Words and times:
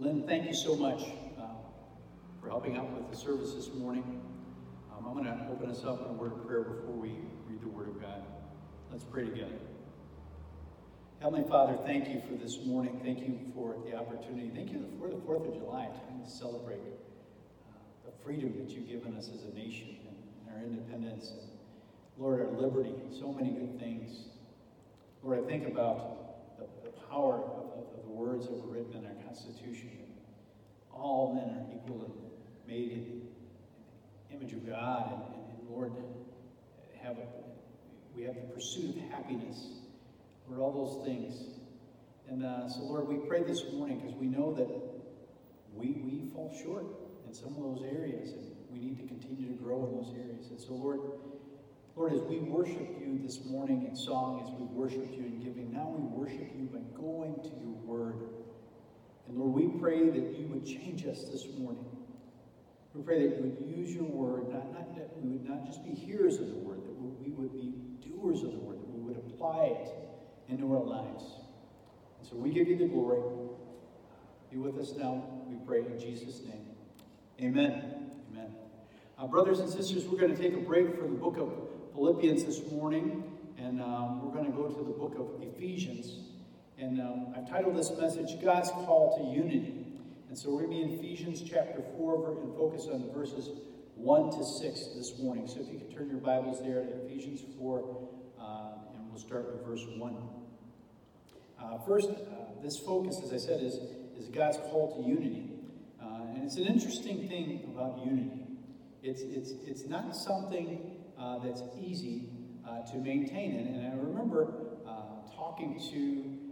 Lynn, 0.00 0.22
thank 0.28 0.46
you 0.46 0.54
so 0.54 0.76
much 0.76 1.02
uh, 1.40 1.42
for 2.40 2.48
helping 2.48 2.76
out 2.76 2.88
with 2.92 3.10
the 3.10 3.16
service 3.16 3.54
this 3.54 3.74
morning. 3.74 4.22
Um, 4.92 5.04
I'm 5.04 5.12
going 5.12 5.24
to 5.24 5.48
open 5.50 5.68
us 5.68 5.82
up 5.82 6.02
in 6.02 6.06
a 6.06 6.12
word 6.12 6.34
of 6.34 6.46
prayer 6.46 6.62
before 6.62 6.94
we 6.94 7.08
read 7.48 7.60
the 7.60 7.68
Word 7.68 7.88
of 7.88 8.00
God. 8.00 8.22
Let's 8.92 9.02
pray 9.02 9.24
together. 9.24 9.58
Heavenly 11.20 11.48
Father, 11.48 11.76
thank 11.84 12.08
you 12.08 12.22
for 12.28 12.36
this 12.40 12.64
morning. 12.64 13.00
Thank 13.02 13.18
you 13.26 13.40
for 13.52 13.74
the 13.84 13.96
opportunity. 13.96 14.52
Thank 14.54 14.70
you 14.70 14.86
for 15.00 15.08
the 15.08 15.16
4th 15.16 15.48
of 15.48 15.54
July, 15.54 15.86
time 15.86 16.22
to 16.24 16.30
celebrate 16.30 16.78
uh, 16.78 17.74
the 18.06 18.12
freedom 18.24 18.54
that 18.60 18.70
you've 18.70 18.88
given 18.88 19.16
us 19.16 19.28
as 19.34 19.46
a 19.52 19.54
nation 19.56 19.96
and 20.06 20.54
our 20.54 20.62
independence 20.62 21.32
and, 21.32 21.50
Lord, 22.18 22.40
our 22.40 22.56
liberty, 22.56 22.94
so 23.10 23.32
many 23.32 23.50
good 23.50 23.80
things. 23.80 24.26
Lord, 25.24 25.44
I 25.44 25.48
think 25.48 25.66
about 25.66 26.56
the, 26.56 26.66
the 26.84 26.90
power 27.10 27.42
words 28.18 28.46
that 28.46 28.52
were 28.54 28.72
written 28.72 28.94
in 28.94 29.06
our 29.06 29.24
Constitution. 29.24 29.90
All 30.92 31.34
men 31.34 31.54
are 31.54 31.66
equal 31.72 32.04
and 32.04 32.12
made 32.66 32.90
in 32.90 33.22
the 34.28 34.36
image 34.36 34.52
of 34.52 34.66
God, 34.66 35.12
and, 35.12 35.22
and, 35.34 35.60
and 35.60 35.70
Lord, 35.70 35.92
have 37.00 37.16
a, 37.16 37.26
we 38.16 38.24
have 38.24 38.34
the 38.34 38.52
pursuit 38.52 38.96
of 38.96 39.02
happiness. 39.10 39.68
Lord, 40.48 40.60
all 40.60 40.72
those 40.72 41.06
things. 41.06 41.34
And 42.28 42.44
uh, 42.44 42.68
so, 42.68 42.80
Lord, 42.82 43.06
we 43.06 43.16
pray 43.28 43.44
this 43.44 43.62
morning 43.72 44.00
because 44.00 44.16
we 44.16 44.26
know 44.26 44.52
that 44.54 44.68
we, 45.72 46.02
we 46.04 46.30
fall 46.34 46.52
short 46.62 46.86
in 47.26 47.32
some 47.32 47.50
of 47.50 47.62
those 47.62 47.84
areas, 47.90 48.32
and 48.32 48.46
we 48.70 48.80
need 48.80 48.98
to 48.98 49.06
continue 49.06 49.48
to 49.48 49.62
grow 49.62 49.86
in 49.86 49.92
those 49.92 50.12
areas. 50.18 50.50
And 50.50 50.60
so, 50.60 50.72
Lord, 50.72 51.00
Lord, 51.98 52.12
as 52.12 52.20
we 52.22 52.38
worship 52.38 52.96
you 53.00 53.18
this 53.22 53.44
morning 53.44 53.86
in 53.88 53.96
song, 53.96 54.40
as 54.44 54.50
we 54.52 54.66
worship 54.66 55.10
you 55.12 55.24
in 55.24 55.40
giving, 55.42 55.72
now 55.72 55.88
we 55.88 56.02
worship 56.16 56.48
you 56.56 56.66
by 56.66 56.78
going 56.96 57.34
to 57.42 57.48
your 57.60 57.74
word. 57.84 58.28
And 59.26 59.36
Lord, 59.36 59.52
we 59.52 59.66
pray 59.88 60.10
that 60.10 60.38
you 60.38 60.46
would 60.48 60.66
change 60.66 61.06
us 61.06 61.24
this 61.32 61.46
morning. 61.58 61.86
We 62.92 63.02
pray 63.02 63.26
that 63.26 63.36
you 63.36 63.42
would 63.42 63.74
use 63.74 63.94
your 63.94 64.04
word, 64.04 64.50
not, 64.50 64.70
not 64.70 64.94
that 64.96 65.16
we 65.16 65.30
would 65.30 65.48
not 65.48 65.64
just 65.64 65.82
be 65.82 65.92
hearers 65.92 66.36
of 66.36 66.48
the 66.48 66.56
word, 66.56 66.80
that 66.84 66.92
we 66.92 67.30
would 67.30 67.54
be 67.54 67.72
doers 68.06 68.42
of 68.42 68.52
the 68.52 68.58
word, 68.58 68.80
that 68.80 68.90
we 68.90 69.00
would 69.00 69.16
apply 69.16 69.78
it 69.80 69.88
into 70.50 70.70
our 70.74 70.84
lives. 70.84 71.24
And 72.18 72.28
so 72.28 72.36
we 72.36 72.50
give 72.50 72.68
you 72.68 72.76
the 72.76 72.84
glory. 72.84 73.22
Be 74.50 74.58
with 74.58 74.78
us 74.78 74.92
now, 74.94 75.24
we 75.46 75.56
pray 75.66 75.80
in 75.80 75.98
Jesus' 75.98 76.42
name. 76.44 76.66
Amen. 77.40 78.10
Amen. 78.30 78.54
Uh, 79.18 79.26
brothers 79.26 79.60
and 79.60 79.70
sisters, 79.70 80.04
we're 80.04 80.20
going 80.20 80.36
to 80.36 80.42
take 80.42 80.52
a 80.52 80.60
break 80.60 80.98
from 80.98 81.14
the 81.14 81.18
book 81.18 81.38
of 81.38 81.50
Philippians 81.94 82.44
this 82.44 82.60
morning, 82.70 83.24
and 83.56 83.80
um, 83.80 84.22
we're 84.22 84.34
going 84.34 84.44
to 84.44 84.52
go 84.52 84.68
to 84.68 84.84
the 84.84 84.92
book 84.92 85.14
of 85.18 85.42
Ephesians. 85.42 86.27
And 86.80 87.00
um, 87.00 87.34
I've 87.36 87.48
titled 87.48 87.76
this 87.76 87.90
message, 87.98 88.40
God's 88.40 88.70
Call 88.70 89.18
to 89.18 89.36
Unity. 89.36 89.84
And 90.28 90.38
so 90.38 90.50
we're 90.50 90.62
going 90.62 90.80
to 90.80 90.86
be 90.86 90.94
in 90.94 90.98
Ephesians 91.00 91.42
chapter 91.42 91.82
4 91.96 92.38
and 92.40 92.54
focus 92.54 92.86
on 92.86 93.10
verses 93.12 93.50
1 93.96 94.30
to 94.38 94.44
6 94.44 94.80
this 94.94 95.18
morning. 95.18 95.48
So 95.48 95.58
if 95.60 95.72
you 95.72 95.80
could 95.80 95.92
turn 95.92 96.08
your 96.08 96.20
Bibles 96.20 96.62
there 96.62 96.84
to 96.84 97.04
Ephesians 97.04 97.40
4, 97.58 98.08
uh, 98.40 98.68
and 98.94 99.10
we'll 99.10 99.18
start 99.18 99.52
with 99.52 99.66
verse 99.66 99.84
1. 99.96 100.16
Uh, 101.60 101.78
first, 101.78 102.10
uh, 102.10 102.14
this 102.62 102.78
focus, 102.78 103.20
as 103.24 103.32
I 103.32 103.38
said, 103.38 103.60
is, 103.60 103.74
is 104.16 104.28
God's 104.28 104.58
call 104.58 105.02
to 105.02 105.08
unity. 105.08 105.50
Uh, 106.00 106.32
and 106.32 106.44
it's 106.44 106.58
an 106.58 106.66
interesting 106.66 107.26
thing 107.26 107.72
about 107.74 108.06
unity. 108.06 108.46
It's, 109.02 109.22
it's, 109.22 109.50
it's 109.66 109.88
not 109.88 110.14
something 110.14 110.92
uh, 111.18 111.40
that's 111.40 111.62
easy 111.76 112.28
uh, 112.64 112.82
to 112.92 112.98
maintain. 112.98 113.56
And, 113.56 113.74
and 113.74 113.92
I 113.92 113.96
remember 113.96 114.52
talking 115.34 115.80
to 115.90 116.47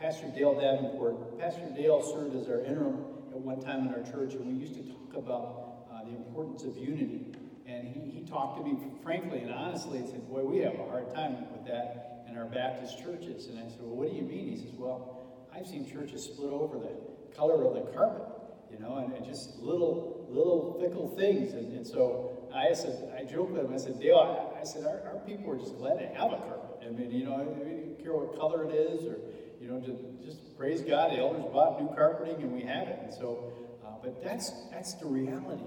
Pastor 0.00 0.28
Dale 0.28 0.54
Davenport. 0.54 1.40
Pastor 1.40 1.68
Dale 1.76 2.00
served 2.00 2.36
as 2.36 2.48
our 2.48 2.64
interim 2.64 3.04
at 3.32 3.38
one 3.38 3.60
time 3.60 3.88
in 3.88 3.92
our 3.92 4.02
church, 4.08 4.34
and 4.34 4.46
we 4.46 4.54
used 4.54 4.74
to 4.74 4.82
talk 4.82 5.16
about 5.16 5.86
uh, 5.92 6.04
the 6.04 6.14
importance 6.14 6.62
of 6.62 6.76
unity. 6.76 7.32
And 7.66 7.88
he, 7.88 8.20
he 8.20 8.24
talked 8.24 8.58
to 8.58 8.64
me 8.64 8.78
frankly 9.02 9.40
and 9.40 9.52
honestly 9.52 9.98
and 9.98 10.08
said, 10.08 10.28
Boy, 10.28 10.44
we 10.44 10.58
have 10.58 10.74
a 10.74 10.88
hard 10.88 11.12
time 11.12 11.50
with 11.50 11.66
that 11.66 12.24
in 12.30 12.38
our 12.38 12.44
Baptist 12.44 13.02
churches. 13.02 13.48
And 13.48 13.58
I 13.58 13.68
said, 13.68 13.80
Well, 13.80 13.96
what 13.96 14.10
do 14.10 14.16
you 14.16 14.22
mean? 14.22 14.48
He 14.48 14.56
says, 14.56 14.72
Well, 14.78 15.26
I've 15.52 15.66
seen 15.66 15.90
churches 15.90 16.22
split 16.22 16.52
over 16.52 16.78
the 16.78 16.94
color 17.36 17.66
of 17.66 17.74
the 17.74 17.90
carpet, 17.92 18.22
you 18.70 18.78
know, 18.78 18.98
and, 18.98 19.12
and 19.12 19.26
just 19.26 19.58
little, 19.58 20.26
little 20.30 20.78
fickle 20.80 21.08
things. 21.16 21.54
And, 21.54 21.76
and 21.76 21.84
so 21.84 22.48
I 22.54 22.72
said, 22.72 23.12
I 23.18 23.24
joked 23.24 23.50
with 23.50 23.64
him. 23.64 23.74
I 23.74 23.78
said, 23.78 24.00
Dale, 24.00 24.54
I, 24.54 24.60
I 24.60 24.64
said, 24.64 24.84
our, 24.84 25.02
our, 25.10 25.20
people 25.26 25.50
are 25.50 25.58
just 25.58 25.76
glad 25.76 25.98
to 25.98 26.06
have 26.06 26.32
a 26.32 26.36
carpet. 26.36 26.86
I 26.86 26.90
mean, 26.90 27.10
you 27.10 27.24
know, 27.24 27.34
I 27.34 27.44
mean, 27.44 27.96
don't 27.98 28.02
care 28.02 28.14
what 28.14 28.38
color 28.38 28.64
it 28.64 28.74
is, 28.74 29.04
or 29.04 29.18
you 29.60 29.68
know, 29.68 29.80
just, 29.80 30.02
just 30.24 30.56
praise 30.56 30.80
God. 30.82 31.12
The 31.12 31.18
elders 31.18 31.44
bought 31.52 31.80
new 31.80 31.88
carpeting, 31.94 32.42
and 32.42 32.52
we 32.52 32.62
have 32.62 32.88
it. 32.88 32.98
And 33.02 33.12
so, 33.12 33.52
uh, 33.84 33.90
but 34.02 34.22
that's 34.22 34.52
that's 34.70 34.94
the 34.94 35.06
reality 35.06 35.64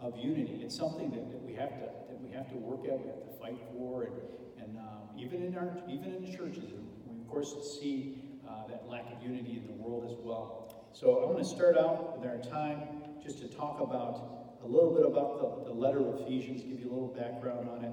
of 0.00 0.16
unity. 0.16 0.60
It's 0.62 0.76
something 0.76 1.10
that, 1.10 1.30
that 1.30 1.42
we 1.42 1.54
have 1.54 1.70
to 1.70 1.86
that 2.08 2.20
we 2.20 2.30
have 2.32 2.48
to 2.50 2.56
work 2.56 2.84
at. 2.86 3.00
We 3.00 3.08
have 3.08 3.24
to 3.24 3.32
fight 3.40 3.58
for, 3.72 4.04
and 4.04 4.14
and 4.62 4.78
um, 4.78 5.08
even 5.18 5.42
in 5.42 5.56
our 5.56 5.76
even 5.88 6.14
in 6.14 6.24
the 6.24 6.36
churches, 6.36 6.64
we 7.06 7.20
of 7.20 7.28
course 7.28 7.54
see 7.80 8.22
uh, 8.48 8.66
that 8.68 8.86
lack 8.88 9.06
of 9.12 9.22
unity 9.22 9.58
in 9.58 9.66
the 9.66 9.82
world 9.82 10.04
as 10.10 10.16
well. 10.22 10.88
So 10.92 11.22
I 11.22 11.26
want 11.26 11.38
to 11.38 11.44
start 11.44 11.76
out 11.76 12.18
with 12.18 12.28
our 12.28 12.38
time 12.38 12.82
just 13.22 13.38
to 13.40 13.48
talk 13.48 13.80
about 13.80 14.58
a 14.62 14.66
little 14.66 14.94
bit 14.94 15.04
about 15.04 15.64
the, 15.64 15.72
the 15.72 15.76
letter 15.76 15.98
of 15.98 16.20
Ephesians, 16.20 16.62
give 16.62 16.78
you 16.78 16.90
a 16.90 16.92
little 16.92 17.14
background 17.16 17.68
on 17.68 17.84
it. 17.84 17.92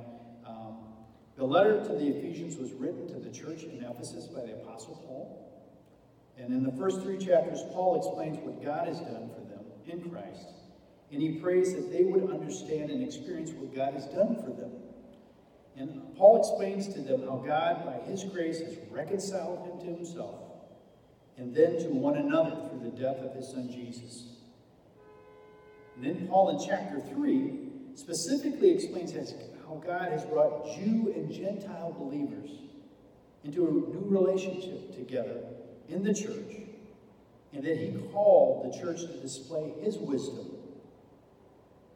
The 1.39 1.45
letter 1.45 1.81
to 1.85 1.93
the 1.93 2.05
Ephesians 2.05 2.57
was 2.57 2.73
written 2.73 3.07
to 3.07 3.13
the 3.17 3.31
church 3.31 3.63
in 3.63 3.81
Ephesus 3.81 4.25
by 4.25 4.41
the 4.41 4.55
Apostle 4.55 4.95
Paul. 5.07 5.49
And 6.37 6.51
in 6.51 6.63
the 6.63 6.73
first 6.73 7.01
three 7.01 7.17
chapters, 7.17 7.61
Paul 7.71 7.95
explains 7.95 8.37
what 8.39 8.61
God 8.61 8.89
has 8.89 8.99
done 8.99 9.29
for 9.33 9.39
them 9.47 9.63
in 9.87 10.11
Christ. 10.11 10.49
And 11.13 11.21
he 11.21 11.39
prays 11.39 11.73
that 11.75 11.93
they 11.93 12.03
would 12.03 12.29
understand 12.29 12.91
and 12.91 13.01
experience 13.01 13.51
what 13.51 13.73
God 13.73 13.93
has 13.93 14.05
done 14.07 14.35
for 14.35 14.49
them. 14.49 14.71
And 15.77 16.13
Paul 16.17 16.41
explains 16.41 16.93
to 16.93 16.99
them 16.99 17.21
how 17.21 17.37
God, 17.37 17.85
by 17.85 18.05
his 18.11 18.25
grace, 18.25 18.59
has 18.59 18.75
reconciled 18.91 19.65
them 19.65 19.79
to 19.79 19.95
himself 19.95 20.41
and 21.37 21.55
then 21.55 21.79
to 21.79 21.87
one 21.87 22.17
another 22.17 22.67
through 22.67 22.81
the 22.83 22.97
death 22.97 23.19
of 23.19 23.33
his 23.33 23.47
son 23.47 23.71
Jesus. 23.71 24.25
And 25.95 26.03
then 26.03 26.27
Paul 26.27 26.49
in 26.49 26.67
chapter 26.67 26.99
3 26.99 27.59
specifically 27.95 28.71
explains 28.71 29.13
how 29.69 29.75
God 29.75 30.11
has 30.11 30.25
brought 30.25 30.65
Jew 30.75 31.13
and 31.15 31.31
Gentile 31.31 31.95
believers 31.97 32.49
into 33.43 33.67
a 33.67 33.71
new 33.71 34.03
relationship 34.05 34.95
together 34.95 35.41
in 35.87 36.03
the 36.03 36.13
church, 36.13 36.63
and 37.53 37.63
that 37.63 37.77
he 37.77 37.91
called 38.11 38.65
the 38.65 38.77
church 38.77 39.01
to 39.01 39.21
display 39.21 39.73
his 39.81 39.97
wisdom. 39.97 40.47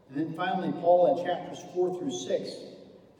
And 0.09 0.17
then 0.17 0.33
finally, 0.35 0.72
Paul 0.72 1.17
in 1.17 1.25
chapters 1.25 1.59
4 1.73 1.97
through 1.97 2.12
6, 2.12 2.51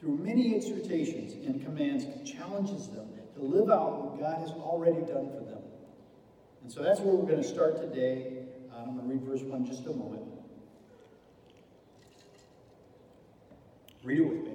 through 0.00 0.16
many 0.18 0.54
exhortations 0.54 1.32
and 1.46 1.64
commands, 1.64 2.04
challenges 2.28 2.88
them 2.88 3.08
to 3.36 3.42
live 3.42 3.70
out 3.70 4.02
what 4.02 4.20
God 4.20 4.38
has 4.38 4.50
already 4.50 5.00
done 5.00 5.30
for 5.30 5.44
them. 5.44 5.62
And 6.62 6.70
so 6.70 6.82
that's 6.82 7.00
where 7.00 7.14
we're 7.14 7.28
going 7.28 7.42
to 7.42 7.48
start 7.48 7.76
today. 7.76 8.44
Um, 8.72 8.90
I'm 8.90 8.96
going 8.96 9.08
to 9.08 9.14
read 9.14 9.22
verse 9.22 9.42
1 9.42 9.66
just 9.66 9.86
a 9.86 9.92
moment. 9.92 10.33
Read 14.04 14.20
it 14.20 14.28
with 14.28 14.44
me. 14.44 14.52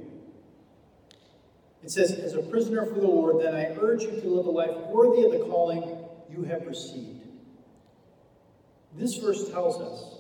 It 1.84 1.92
says, 1.92 2.12
As 2.12 2.36
a 2.36 2.42
prisoner 2.42 2.86
for 2.86 3.00
the 3.00 3.08
Lord, 3.08 3.44
then 3.44 3.56
I 3.56 3.76
urge 3.80 4.04
you 4.04 4.12
to 4.22 4.28
live 4.28 4.46
a 4.46 4.52
life 4.52 4.76
worthy 4.88 5.24
of 5.24 5.32
the 5.32 5.40
calling 5.40 5.98
you 6.30 6.44
have 6.44 6.66
received. 6.68 7.26
This 8.96 9.16
verse 9.16 9.50
tells 9.50 9.82
us 9.82 10.20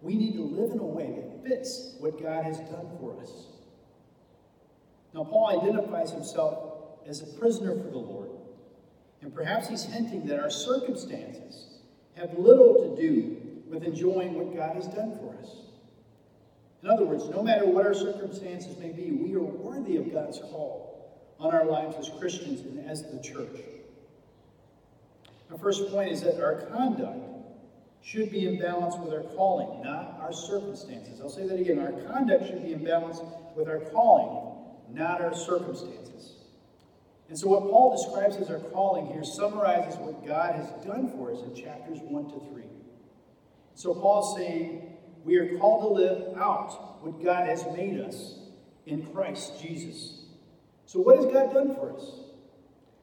we 0.00 0.14
need 0.14 0.34
to 0.34 0.42
live 0.42 0.72
in 0.72 0.78
a 0.78 0.84
way 0.84 1.12
that 1.16 1.48
fits 1.48 1.96
what 1.98 2.22
God 2.22 2.44
has 2.44 2.58
done 2.58 2.88
for 3.00 3.20
us. 3.20 3.32
Now, 5.14 5.24
Paul 5.24 5.60
identifies 5.60 6.12
himself 6.12 6.74
as 7.06 7.22
a 7.22 7.38
prisoner 7.38 7.74
for 7.74 7.90
the 7.90 7.98
Lord, 7.98 8.28
and 9.22 9.34
perhaps 9.34 9.68
he's 9.68 9.84
hinting 9.84 10.26
that 10.26 10.38
our 10.38 10.50
circumstances 10.50 11.78
have 12.16 12.38
little 12.38 12.94
to 12.94 13.02
do 13.02 13.36
with 13.68 13.82
enjoying 13.82 14.34
what 14.34 14.54
God 14.54 14.76
has 14.76 14.86
done 14.86 15.18
for 15.18 15.36
us. 15.42 15.57
In 16.82 16.88
other 16.88 17.04
words, 17.04 17.28
no 17.28 17.42
matter 17.42 17.66
what 17.66 17.84
our 17.86 17.94
circumstances 17.94 18.76
may 18.78 18.90
be, 18.90 19.10
we 19.10 19.34
are 19.34 19.40
worthy 19.40 19.96
of 19.96 20.12
God's 20.12 20.38
call 20.38 21.18
on 21.40 21.54
our 21.54 21.64
lives 21.64 21.96
as 21.98 22.08
Christians 22.18 22.60
and 22.60 22.88
as 22.88 23.02
the 23.02 23.18
church. 23.20 23.60
Our 25.50 25.58
first 25.58 25.90
point 25.90 26.12
is 26.12 26.22
that 26.22 26.42
our 26.42 26.66
conduct 26.66 27.24
should 28.02 28.30
be 28.30 28.46
in 28.46 28.58
balance 28.58 28.94
with 28.96 29.12
our 29.12 29.22
calling, 29.34 29.82
not 29.82 30.18
our 30.20 30.32
circumstances. 30.32 31.20
I'll 31.20 31.28
say 31.28 31.46
that 31.46 31.58
again. 31.58 31.78
Our 31.78 31.92
conduct 32.12 32.46
should 32.46 32.62
be 32.62 32.72
in 32.72 32.84
balance 32.84 33.20
with 33.56 33.68
our 33.68 33.80
calling, 33.80 34.96
not 34.96 35.20
our 35.20 35.34
circumstances. 35.34 36.34
And 37.28 37.38
so, 37.38 37.48
what 37.48 37.70
Paul 37.70 37.94
describes 37.96 38.36
as 38.36 38.50
our 38.50 38.60
calling 38.70 39.06
here 39.06 39.24
summarizes 39.24 39.98
what 39.98 40.26
God 40.26 40.54
has 40.54 40.70
done 40.84 41.10
for 41.10 41.32
us 41.32 41.42
in 41.42 41.54
chapters 41.54 41.98
1 42.00 42.30
to 42.30 42.40
3. 42.52 42.62
So, 43.74 43.94
Paul's 43.94 44.36
saying, 44.36 44.97
we 45.28 45.36
are 45.36 45.58
called 45.58 45.82
to 45.82 45.88
live 45.88 46.38
out 46.38 47.04
what 47.04 47.22
God 47.22 47.46
has 47.46 47.62
made 47.76 48.00
us 48.00 48.38
in 48.86 49.06
Christ 49.12 49.60
Jesus. 49.60 50.22
So, 50.86 51.00
what 51.00 51.16
has 51.16 51.26
God 51.26 51.52
done 51.52 51.74
for 51.74 51.94
us? 51.94 52.20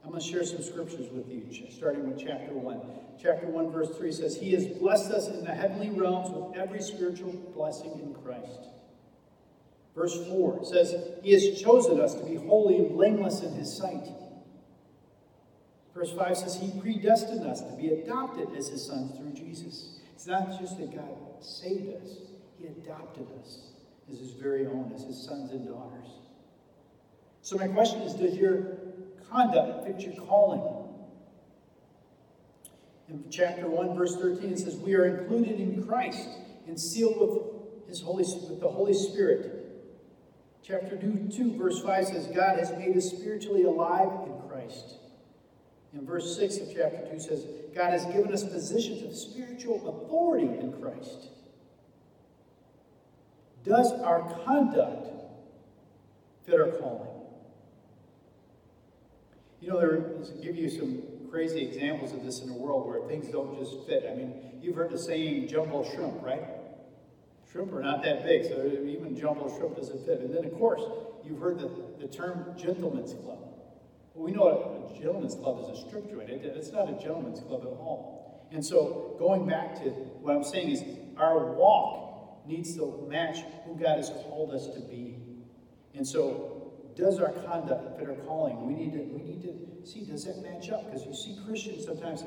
I'm 0.03 0.09
going 0.09 0.21
to 0.21 0.27
share 0.27 0.43
some 0.43 0.63
scriptures 0.63 1.07
with 1.11 1.29
you, 1.29 1.45
starting 1.69 2.09
with 2.09 2.19
chapter 2.19 2.51
1. 2.51 2.81
Chapter 3.21 3.45
1, 3.45 3.71
verse 3.71 3.95
3 3.95 4.11
says, 4.11 4.37
He 4.37 4.53
has 4.53 4.65
blessed 4.65 5.11
us 5.11 5.27
in 5.27 5.43
the 5.43 5.53
heavenly 5.53 5.91
realms 5.91 6.29
with 6.31 6.57
every 6.57 6.81
spiritual 6.81 7.31
blessing 7.55 7.91
in 8.01 8.15
Christ. 8.23 8.69
Verse 9.95 10.15
4 10.27 10.65
says, 10.65 10.95
He 11.21 11.31
has 11.31 11.61
chosen 11.61 11.99
us 11.99 12.15
to 12.15 12.23
be 12.25 12.35
holy 12.35 12.77
and 12.77 12.89
blameless 12.89 13.41
in 13.41 13.53
His 13.53 13.75
sight. 13.75 14.07
Verse 15.93 16.11
5 16.11 16.37
says, 16.37 16.55
He 16.55 16.79
predestined 16.79 17.45
us 17.45 17.61
to 17.61 17.75
be 17.77 17.89
adopted 17.89 18.47
as 18.57 18.69
His 18.69 18.83
sons 18.83 19.15
through 19.15 19.33
Jesus. 19.33 19.99
It's 20.15 20.27
not 20.27 20.57
just 20.59 20.77
that 20.79 20.95
God 20.95 21.43
saved 21.43 21.93
us, 22.01 22.09
He 22.57 22.67
adopted 22.67 23.27
us 23.39 23.59
as 24.09 24.19
His 24.19 24.31
very 24.31 24.65
own, 24.65 24.91
as 24.95 25.03
His 25.03 25.21
sons 25.21 25.51
and 25.51 25.67
daughters. 25.67 26.07
So, 27.41 27.57
my 27.57 27.67
question 27.67 28.01
is 28.01 28.13
Does 28.13 28.35
your 28.35 28.77
conduct 29.29 29.85
fit 29.85 29.99
your 29.99 30.25
calling? 30.25 30.63
In 33.09 33.25
chapter 33.29 33.67
1, 33.67 33.95
verse 33.95 34.15
13, 34.15 34.53
it 34.53 34.59
says, 34.59 34.77
We 34.77 34.95
are 34.95 35.05
included 35.05 35.59
in 35.59 35.85
Christ 35.85 36.27
and 36.65 36.79
sealed 36.79 37.19
with 37.19 37.87
His 37.89 38.01
Holy 38.01 38.23
with 38.23 38.61
the 38.61 38.69
Holy 38.69 38.93
Spirit. 38.93 39.51
Chapter 40.63 40.97
2, 40.97 41.29
2, 41.31 41.57
verse 41.57 41.81
5 41.81 42.07
says, 42.07 42.27
God 42.27 42.57
has 42.57 42.71
made 42.71 42.97
us 42.97 43.11
spiritually 43.11 43.63
alive 43.63 44.09
in 44.25 44.49
Christ. 44.49 44.95
And 45.95 46.05
verse 46.05 46.37
6 46.37 46.57
of 46.57 46.67
chapter 46.75 47.07
2 47.09 47.19
says, 47.21 47.45
God 47.73 47.91
has 47.91 48.05
given 48.07 48.33
us 48.33 48.43
positions 48.43 49.01
of 49.01 49.15
spiritual 49.15 50.03
authority 50.03 50.45
in 50.45 50.73
Christ. 50.81 51.29
Does 53.63 53.93
our 53.93 54.21
conduct 54.43 55.07
fit 56.45 56.59
our 56.59 56.67
calling? 56.67 57.09
You 59.61 59.69
know, 59.69 59.79
there 59.79 60.01
give 60.43 60.57
you 60.57 60.69
some 60.69 61.01
crazy 61.31 61.65
examples 61.65 62.11
of 62.11 62.25
this 62.25 62.41
in 62.41 62.47
the 62.47 62.53
world 62.53 62.87
where 62.87 62.99
things 63.07 63.29
don't 63.29 63.57
just 63.57 63.87
fit. 63.87 64.05
I 64.11 64.15
mean, 64.15 64.33
you've 64.61 64.75
heard 64.75 64.91
the 64.91 64.97
saying 64.97 65.47
jumbo 65.47 65.89
shrimp, 65.89 66.21
right? 66.21 66.43
Shrimp 67.51 67.71
are 67.73 67.81
not 67.81 68.03
that 68.03 68.25
big, 68.25 68.43
so 68.43 68.65
even 68.85 69.17
jumbo 69.17 69.47
shrimp 69.57 69.77
doesn't 69.77 70.05
fit. 70.05 70.19
And 70.19 70.35
then, 70.35 70.43
of 70.43 70.53
course, 70.55 70.81
you've 71.23 71.39
heard 71.39 71.57
the, 71.57 71.71
the 71.99 72.07
term 72.07 72.53
gentleman's 72.57 73.13
club. 73.13 73.54
We 74.15 74.31
know 74.31 74.89
a 74.93 74.97
gentleman's 74.97 75.35
club 75.35 75.59
is 75.61 75.77
a 75.77 75.87
strip 75.87 76.09
joint. 76.09 76.29
It, 76.29 76.41
it's 76.45 76.71
not 76.71 76.89
a 76.89 76.93
gentleman's 76.93 77.41
club 77.41 77.61
at 77.61 77.67
all. 77.67 78.47
And 78.51 78.65
so, 78.65 79.15
going 79.19 79.47
back 79.47 79.75
to 79.83 79.89
what 79.89 80.35
I'm 80.35 80.43
saying 80.43 80.69
is, 80.69 80.83
our 81.17 81.51
walk 81.53 82.47
needs 82.47 82.75
to 82.75 83.05
match 83.09 83.39
who 83.65 83.75
God 83.75 83.97
has 83.97 84.09
called 84.09 84.51
us 84.53 84.67
to 84.67 84.79
be. 84.79 85.17
And 85.93 86.07
so, 86.07 86.71
does 86.95 87.19
our 87.19 87.31
conduct 87.31 87.99
fit 87.99 88.07
our 88.07 88.15
calling? 88.15 88.65
We 88.65 88.73
need 88.73 88.93
to 88.93 88.99
we 88.99 89.21
need 89.21 89.41
to 89.43 89.85
see 89.85 90.05
does 90.05 90.23
that 90.25 90.41
match 90.41 90.69
up? 90.69 90.85
Because 90.85 91.05
you 91.05 91.13
see 91.13 91.37
Christians 91.45 91.85
sometimes 91.85 92.23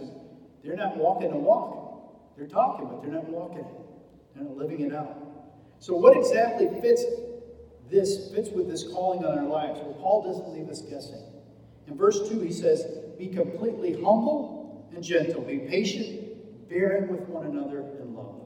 they're 0.62 0.76
not 0.76 0.96
walking 0.96 1.32
a 1.32 1.36
walk. 1.36 2.36
They're 2.36 2.46
talking, 2.46 2.86
but 2.88 3.02
they're 3.02 3.12
not 3.12 3.28
walking 3.28 3.58
it. 3.58 3.66
They're 4.34 4.44
not 4.44 4.56
living 4.56 4.80
it 4.80 4.94
out. 4.94 5.16
So 5.78 5.96
what 5.96 6.16
exactly 6.16 6.68
fits 6.80 7.04
this 7.90 8.30
fits 8.34 8.50
with 8.50 8.68
this 8.68 8.86
calling 8.88 9.24
on 9.24 9.38
our 9.38 9.46
lives? 9.46 9.80
Well, 9.82 9.94
Paul 9.94 10.22
doesn't 10.24 10.52
leave 10.52 10.68
us 10.68 10.82
guessing. 10.82 11.22
In 11.88 11.96
verse 11.96 12.28
2, 12.28 12.40
he 12.40 12.52
says, 12.52 12.84
Be 13.18 13.28
completely 13.28 13.94
humble 13.94 14.88
and 14.94 15.02
gentle, 15.02 15.40
be 15.42 15.58
patient, 15.58 16.68
bearing 16.68 17.08
with 17.08 17.22
one 17.28 17.46
another 17.46 17.80
in 18.00 18.14
love. 18.14 18.42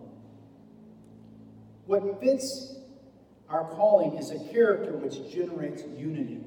What 1.86 2.20
fits 2.20 2.76
our 3.48 3.68
calling 3.70 4.16
is 4.16 4.30
a 4.30 4.38
character 4.52 4.92
which 4.92 5.32
generates 5.32 5.82
unity. 5.96 6.40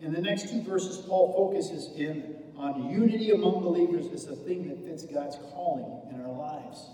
In 0.00 0.12
the 0.12 0.20
next 0.20 0.50
two 0.50 0.62
verses, 0.62 0.98
Paul 0.98 1.32
focuses 1.32 1.96
in 1.96 2.36
on 2.56 2.90
unity 2.90 3.30
among 3.30 3.62
believers 3.62 4.06
as 4.12 4.26
a 4.26 4.36
thing 4.36 4.68
that 4.68 4.84
fits 4.84 5.04
God's 5.04 5.36
calling 5.52 6.14
in 6.14 6.20
our 6.20 6.32
lives. 6.32 6.86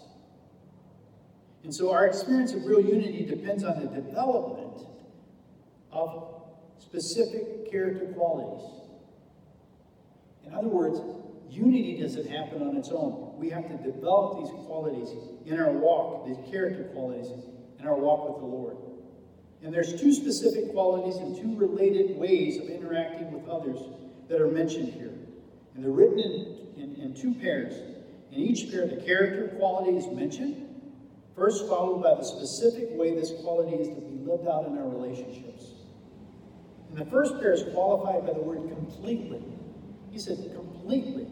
And 1.65 1.75
so 1.75 1.91
our 1.91 2.07
experience 2.07 2.53
of 2.53 2.65
real 2.65 2.81
unity 2.81 3.27
depends 3.27 3.65
on 3.65 3.81
the 3.81 3.87
development 3.87 4.87
of 5.91 6.38
specific 6.79 7.71
character 7.71 8.07
qualities. 8.07 8.65
In 10.47 10.55
other 10.55 10.69
words, 10.69 11.01
unity 11.51 12.01
doesn't 12.01 12.29
happen 12.29 12.63
on 12.63 12.77
its 12.77 12.91
own. 12.91 13.35
We 13.37 13.51
have 13.51 13.69
to 13.69 13.77
develop 13.77 14.39
these 14.39 14.51
qualities 14.67 15.11
in 15.47 15.61
our 15.61 15.71
walk, 15.71 16.27
these 16.27 16.39
character 16.51 16.85
qualities 16.85 17.31
in 17.79 17.87
our 17.87 17.97
walk 17.97 18.29
with 18.29 18.39
the 18.39 18.47
Lord. 18.47 18.77
And 19.63 19.75
there's 19.75 20.01
two 20.01 20.13
specific 20.13 20.73
qualities 20.73 21.17
and 21.17 21.37
two 21.37 21.57
related 21.57 22.17
ways 22.17 22.59
of 22.59 22.69
interacting 22.69 23.33
with 23.33 23.49
others 23.49 23.79
that 24.29 24.41
are 24.41 24.51
mentioned 24.51 24.93
here. 24.93 25.13
And 25.75 25.85
they're 25.85 25.91
written 25.91 26.19
in, 26.19 26.57
in, 26.77 26.95
in 26.97 27.15
two 27.15 27.35
pairs. 27.35 27.75
In 28.31 28.41
each 28.41 28.71
pair, 28.71 28.87
the 28.87 28.97
character 28.97 29.49
quality 29.59 29.97
is 29.97 30.07
mentioned, 30.07 30.65
first 31.35 31.67
followed 31.69 32.03
by 32.03 32.15
the 32.15 32.23
specific 32.23 32.89
way 32.93 33.15
this 33.15 33.33
quality 33.43 33.77
is 33.77 33.89
to 33.89 34.01
be 34.01 34.19
lived 34.25 34.47
out 34.47 34.67
in 34.67 34.79
our 34.79 34.89
relationships. 34.89 35.58
And 36.91 36.99
the 36.99 37.05
first 37.11 37.41
pair 37.41 37.53
is 37.53 37.63
qualified 37.75 38.27
by 38.27 38.33
the 38.33 38.41
word 38.41 38.69
completely. 38.69 39.43
He 40.11 40.19
said, 40.19 40.39
completely. 40.55 41.27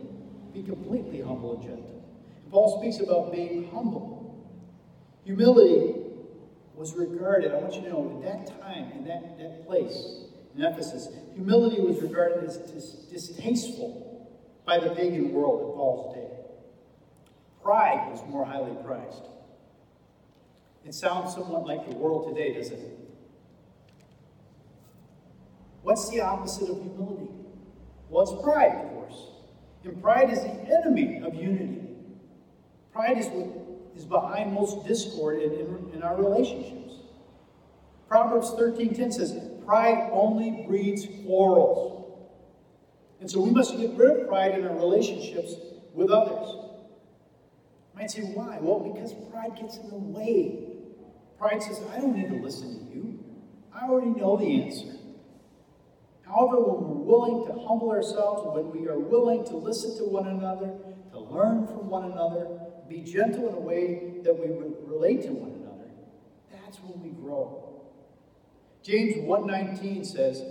Be 0.52 0.62
completely 0.62 1.20
humble 1.20 1.54
and 1.54 1.62
gentle. 1.62 2.04
And 2.42 2.52
Paul 2.52 2.80
speaks 2.80 3.02
about 3.02 3.32
being 3.32 3.70
humble. 3.70 4.16
Humility 5.24 5.94
was 6.74 6.94
regarded, 6.94 7.52
I 7.52 7.56
want 7.56 7.74
you 7.74 7.82
to 7.82 7.88
know, 7.88 8.22
at 8.22 8.46
that 8.46 8.60
time, 8.60 8.92
in 8.92 9.04
that, 9.06 9.38
that 9.38 9.66
place, 9.66 10.26
in 10.54 10.62
Ephesus, 10.62 11.08
humility 11.34 11.80
was 11.80 12.00
regarded 12.00 12.44
as 12.44 12.58
dis- 12.58 13.06
distasteful 13.10 14.30
by 14.64 14.78
the 14.78 14.90
pagan 14.90 15.32
world 15.32 15.60
in 15.60 15.76
Paul's 15.76 16.14
day. 16.14 16.26
Pride 17.62 18.08
was 18.10 18.20
more 18.28 18.44
highly 18.44 18.76
prized. 18.84 19.24
It 20.84 20.94
sounds 20.94 21.34
somewhat 21.34 21.66
like 21.66 21.88
the 21.88 21.96
world 21.96 22.28
today, 22.28 22.54
doesn't 22.54 22.78
it? 22.78 23.05
What's 25.86 26.08
the 26.08 26.20
opposite 26.20 26.68
of 26.68 26.82
humility? 26.82 27.28
Well, 28.08 28.24
it's 28.24 28.42
pride, 28.42 28.72
of 28.72 28.90
course. 28.90 29.28
And 29.84 30.02
pride 30.02 30.30
is 30.30 30.40
the 30.40 30.50
enemy 30.50 31.22
of 31.24 31.32
unity. 31.36 31.80
Pride 32.92 33.18
is 33.18 33.28
what 33.28 33.96
is 33.96 34.04
behind 34.04 34.52
most 34.52 34.84
discord 34.84 35.40
in, 35.40 35.52
in, 35.52 35.90
in 35.94 36.02
our 36.02 36.16
relationships. 36.16 36.94
Proverbs 38.08 38.50
13.10 38.50 39.12
says, 39.12 39.38
pride 39.64 40.10
only 40.10 40.64
breeds 40.66 41.06
quarrels. 41.24 42.18
And 43.20 43.30
so 43.30 43.40
we 43.40 43.52
must 43.52 43.78
get 43.78 43.92
rid 43.92 44.22
of 44.22 44.26
pride 44.26 44.58
in 44.58 44.66
our 44.66 44.74
relationships 44.74 45.54
with 45.94 46.10
others. 46.10 46.48
You 47.92 48.00
might 48.00 48.10
say, 48.10 48.22
why? 48.22 48.58
Well, 48.60 48.80
because 48.80 49.14
pride 49.30 49.54
gets 49.54 49.76
in 49.76 49.88
the 49.88 49.94
way. 49.94 50.66
Pride 51.38 51.62
says, 51.62 51.80
I 51.94 52.00
don't 52.00 52.16
need 52.16 52.30
to 52.30 52.42
listen 52.42 52.88
to 52.88 52.92
you. 52.92 53.24
I 53.72 53.86
already 53.86 54.10
know 54.10 54.36
the 54.36 54.64
answer. 54.64 54.96
However, 56.26 56.60
when 56.60 56.82
we're 56.82 57.04
willing 57.04 57.46
to 57.46 57.52
humble 57.66 57.90
ourselves, 57.90 58.42
when 58.54 58.70
we 58.70 58.88
are 58.88 58.98
willing 58.98 59.44
to 59.46 59.56
listen 59.56 59.96
to 59.98 60.04
one 60.04 60.26
another, 60.26 60.74
to 61.12 61.20
learn 61.20 61.66
from 61.66 61.88
one 61.88 62.10
another, 62.10 62.48
be 62.88 63.00
gentle 63.00 63.48
in 63.48 63.54
a 63.54 63.60
way 63.60 64.18
that 64.22 64.34
we 64.34 64.50
would 64.50 64.74
relate 64.88 65.22
to 65.22 65.30
one 65.30 65.52
another, 65.52 65.88
that's 66.50 66.78
when 66.80 67.00
we 67.02 67.10
grow. 67.10 67.66
James 68.82 69.16
1.19 69.16 70.04
says 70.06 70.42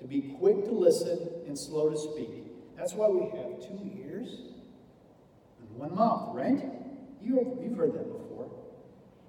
to 0.00 0.06
be 0.06 0.34
quick 0.38 0.64
to 0.64 0.72
listen 0.72 1.18
and 1.46 1.58
slow 1.58 1.90
to 1.90 1.96
speak. 1.96 2.44
That's 2.76 2.94
why 2.94 3.08
we 3.08 3.22
have 3.36 3.60
two 3.60 3.90
ears 4.04 4.28
and 5.60 5.76
one 5.76 5.94
mouth, 5.94 6.34
right? 6.34 6.64
You 7.22 7.36
have, 7.36 7.46
you've 7.62 7.76
heard 7.76 7.94
that 7.94 8.12
before. 8.12 8.50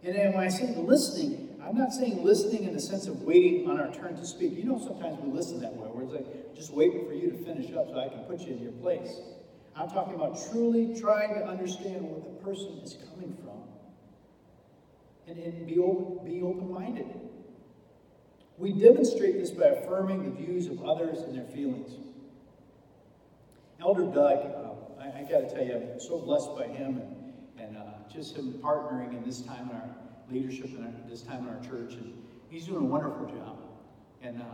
And 0.03 0.33
when 0.33 0.43
I 0.43 0.49
say 0.49 0.75
listening, 0.75 1.46
I'm 1.67 1.75
not 1.77 1.91
saying 1.91 2.23
listening 2.23 2.63
in 2.63 2.73
the 2.73 2.79
sense 2.79 3.07
of 3.07 3.23
waiting 3.23 3.69
on 3.69 3.77
our 3.77 3.91
turn 3.93 4.15
to 4.15 4.25
speak. 4.25 4.53
You 4.55 4.63
know, 4.63 4.79
sometimes 4.79 5.19
we 5.21 5.29
listen 5.29 5.59
that 5.61 5.75
way, 5.75 5.87
where 5.87 6.05
it's 6.05 6.13
like 6.13 6.55
just 6.55 6.71
waiting 6.71 7.05
for 7.05 7.13
you 7.13 7.29
to 7.29 7.37
finish 7.43 7.73
up 7.73 7.89
so 7.89 7.99
I 7.99 8.07
can 8.07 8.19
put 8.19 8.39
you 8.39 8.53
in 8.53 8.61
your 8.61 8.71
place. 8.73 9.19
I'm 9.75 9.89
talking 9.89 10.15
about 10.15 10.39
truly 10.49 10.97
trying 10.97 11.35
to 11.35 11.45
understand 11.45 12.03
where 12.03 12.21
the 12.21 12.39
person 12.39 12.79
is 12.83 12.97
coming 13.09 13.35
from 13.43 13.63
and, 15.27 15.37
and 15.37 15.67
be 15.67 15.77
open, 15.77 16.25
be 16.25 16.41
open-minded. 16.41 17.07
We 18.57 18.71
demonstrate 18.71 19.37
this 19.37 19.51
by 19.51 19.65
affirming 19.65 20.23
the 20.23 20.31
views 20.31 20.67
of 20.67 20.83
others 20.85 21.19
and 21.19 21.37
their 21.37 21.45
feelings. 21.45 21.91
Elder 23.81 24.05
Doug, 24.05 24.39
uh, 24.39 25.01
I, 25.03 25.19
I 25.19 25.21
got 25.29 25.41
to 25.41 25.49
tell 25.53 25.63
you, 25.63 25.75
I'm 25.75 25.99
so 25.99 26.17
blessed 26.17 26.55
by 26.55 26.67
him 26.67 26.97
and, 26.97 27.33
and 27.59 27.77
uh, 27.77 27.81
just 28.11 28.37
him 28.37 28.53
partnering 28.53 29.15
in 29.15 29.23
this 29.23 29.41
time 29.41 29.69
in 29.69 29.75
our 29.75 30.06
leadership 30.31 30.65
in 30.65 31.09
this 31.09 31.21
time 31.21 31.47
in 31.47 31.49
our 31.53 31.61
church. 31.61 31.93
And 31.93 32.13
he's 32.49 32.65
doing 32.65 32.83
a 32.83 32.87
wonderful 32.87 33.25
job. 33.27 33.59
And, 34.21 34.41
uh, 34.41 34.45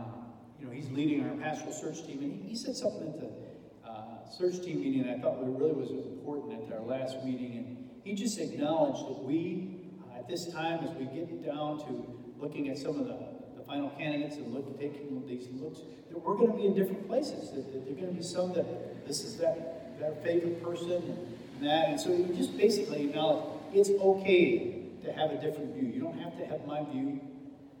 you 0.60 0.66
know, 0.66 0.72
he's 0.72 0.90
leading 0.90 1.28
our 1.28 1.36
pastoral 1.36 1.72
search 1.72 2.06
team. 2.06 2.18
And 2.22 2.42
he, 2.42 2.50
he 2.50 2.56
said 2.56 2.76
something 2.76 3.08
at 3.08 3.20
the 3.20 3.88
uh, 3.88 4.30
search 4.30 4.64
team 4.64 4.80
meeting 4.80 5.04
that 5.04 5.18
I 5.18 5.20
thought 5.20 5.42
really 5.42 5.72
was 5.72 5.90
important 5.90 6.66
at 6.66 6.72
our 6.72 6.84
last 6.84 7.24
meeting. 7.24 7.56
And 7.56 7.90
he 8.04 8.14
just 8.14 8.38
acknowledged 8.38 9.08
that 9.08 9.24
we, 9.24 9.78
uh, 10.12 10.18
at 10.18 10.28
this 10.28 10.52
time, 10.52 10.84
as 10.84 10.90
we 10.96 11.06
get 11.06 11.44
down 11.44 11.78
to 11.86 12.20
looking 12.38 12.68
at 12.68 12.78
some 12.78 13.00
of 13.00 13.06
the 13.06 13.34
final 13.66 13.90
candidates 13.90 14.36
and 14.36 14.52
look, 14.52 14.78
taking 14.78 15.24
these 15.26 15.48
looks, 15.52 15.80
that 16.10 16.18
we're 16.18 16.36
going 16.36 16.52
to 16.52 16.56
be 16.56 16.66
in 16.66 16.74
different 16.74 17.06
places. 17.06 17.50
That, 17.50 17.72
that 17.72 17.84
there 17.84 17.94
are 17.94 17.96
going 17.96 18.14
to 18.14 18.20
be 18.20 18.22
some 18.22 18.52
that 18.54 19.06
this 19.06 19.24
is 19.24 19.36
that, 19.38 19.98
that 20.00 20.22
favorite 20.22 20.62
person 20.62 20.92
and 20.92 21.66
that. 21.66 21.88
And 21.88 22.00
so 22.00 22.14
he 22.14 22.24
just 22.34 22.56
basically 22.56 23.04
acknowledged 23.08 23.46
it's 23.72 23.90
okay 23.90 24.83
to 25.04 25.12
have 25.12 25.30
a 25.30 25.40
different 25.40 25.74
view. 25.74 25.88
You 25.92 26.00
don't 26.00 26.18
have 26.18 26.36
to 26.38 26.46
have 26.46 26.66
my 26.66 26.84
view. 26.90 27.20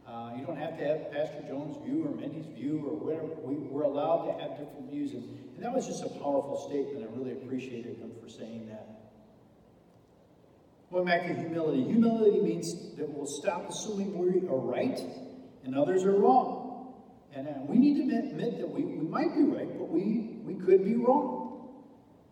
Uh, 0.06 0.32
you 0.36 0.44
don't 0.44 0.58
have 0.58 0.78
to 0.78 0.84
have 0.84 1.10
Pastor 1.10 1.42
Jones' 1.48 1.76
view 1.84 2.04
or 2.06 2.14
Mindy's 2.14 2.46
view 2.54 2.84
or 2.86 2.94
whatever. 2.96 3.26
We, 3.42 3.56
we're 3.56 3.84
allowed 3.84 4.26
to 4.26 4.32
have 4.42 4.58
different 4.58 4.90
views. 4.90 5.12
And, 5.12 5.24
and 5.56 5.64
that 5.64 5.72
was 5.72 5.86
just 5.86 6.04
a 6.04 6.08
powerful 6.08 6.68
statement. 6.68 7.08
I 7.08 7.18
really 7.18 7.32
appreciated 7.32 7.96
him 7.96 8.12
for 8.22 8.28
saying 8.28 8.68
that. 8.68 8.86
Going 10.92 11.06
back 11.06 11.26
to 11.26 11.34
humility. 11.34 11.84
Humility 11.84 12.40
means 12.40 12.94
that 12.96 13.08
we'll 13.08 13.26
stop 13.26 13.68
assuming 13.68 14.16
we 14.16 14.46
are 14.46 14.58
right 14.58 15.00
and 15.64 15.74
others 15.76 16.04
are 16.04 16.12
wrong. 16.12 16.94
And 17.34 17.48
uh, 17.48 17.52
we 17.66 17.78
need 17.78 17.96
to 17.96 18.02
admit, 18.02 18.24
admit 18.26 18.58
that 18.58 18.70
we, 18.70 18.84
we 18.84 19.08
might 19.08 19.34
be 19.34 19.42
right, 19.42 19.76
but 19.76 19.88
we, 19.88 20.38
we 20.44 20.54
could 20.54 20.84
be 20.84 20.94
wrong. 20.94 21.44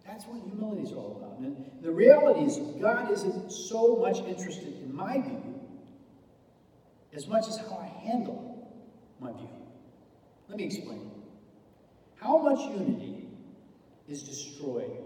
That's 0.07 0.25
what 0.27 0.43
humility 0.45 0.83
is 0.83 0.93
all 0.93 1.17
about. 1.19 1.39
And 1.39 1.57
the 1.83 1.91
reality 1.91 2.41
is, 2.45 2.59
God 2.81 3.11
isn't 3.11 3.51
so 3.51 3.97
much 3.97 4.19
interested 4.19 4.75
in 4.81 4.82
my 5.03 5.21
view 5.21 5.43
as 7.13 7.27
much 7.27 7.49
as 7.49 7.57
how 7.59 7.79
I 7.79 7.87
handle 8.07 8.73
my 9.21 9.33
view. 9.33 9.49
Let 10.49 10.59
me 10.59 10.65
explain. 10.65 11.11
How 12.17 12.39
much 12.39 12.61
unity 12.61 13.29
is 14.09 14.23
destroyed 14.23 14.97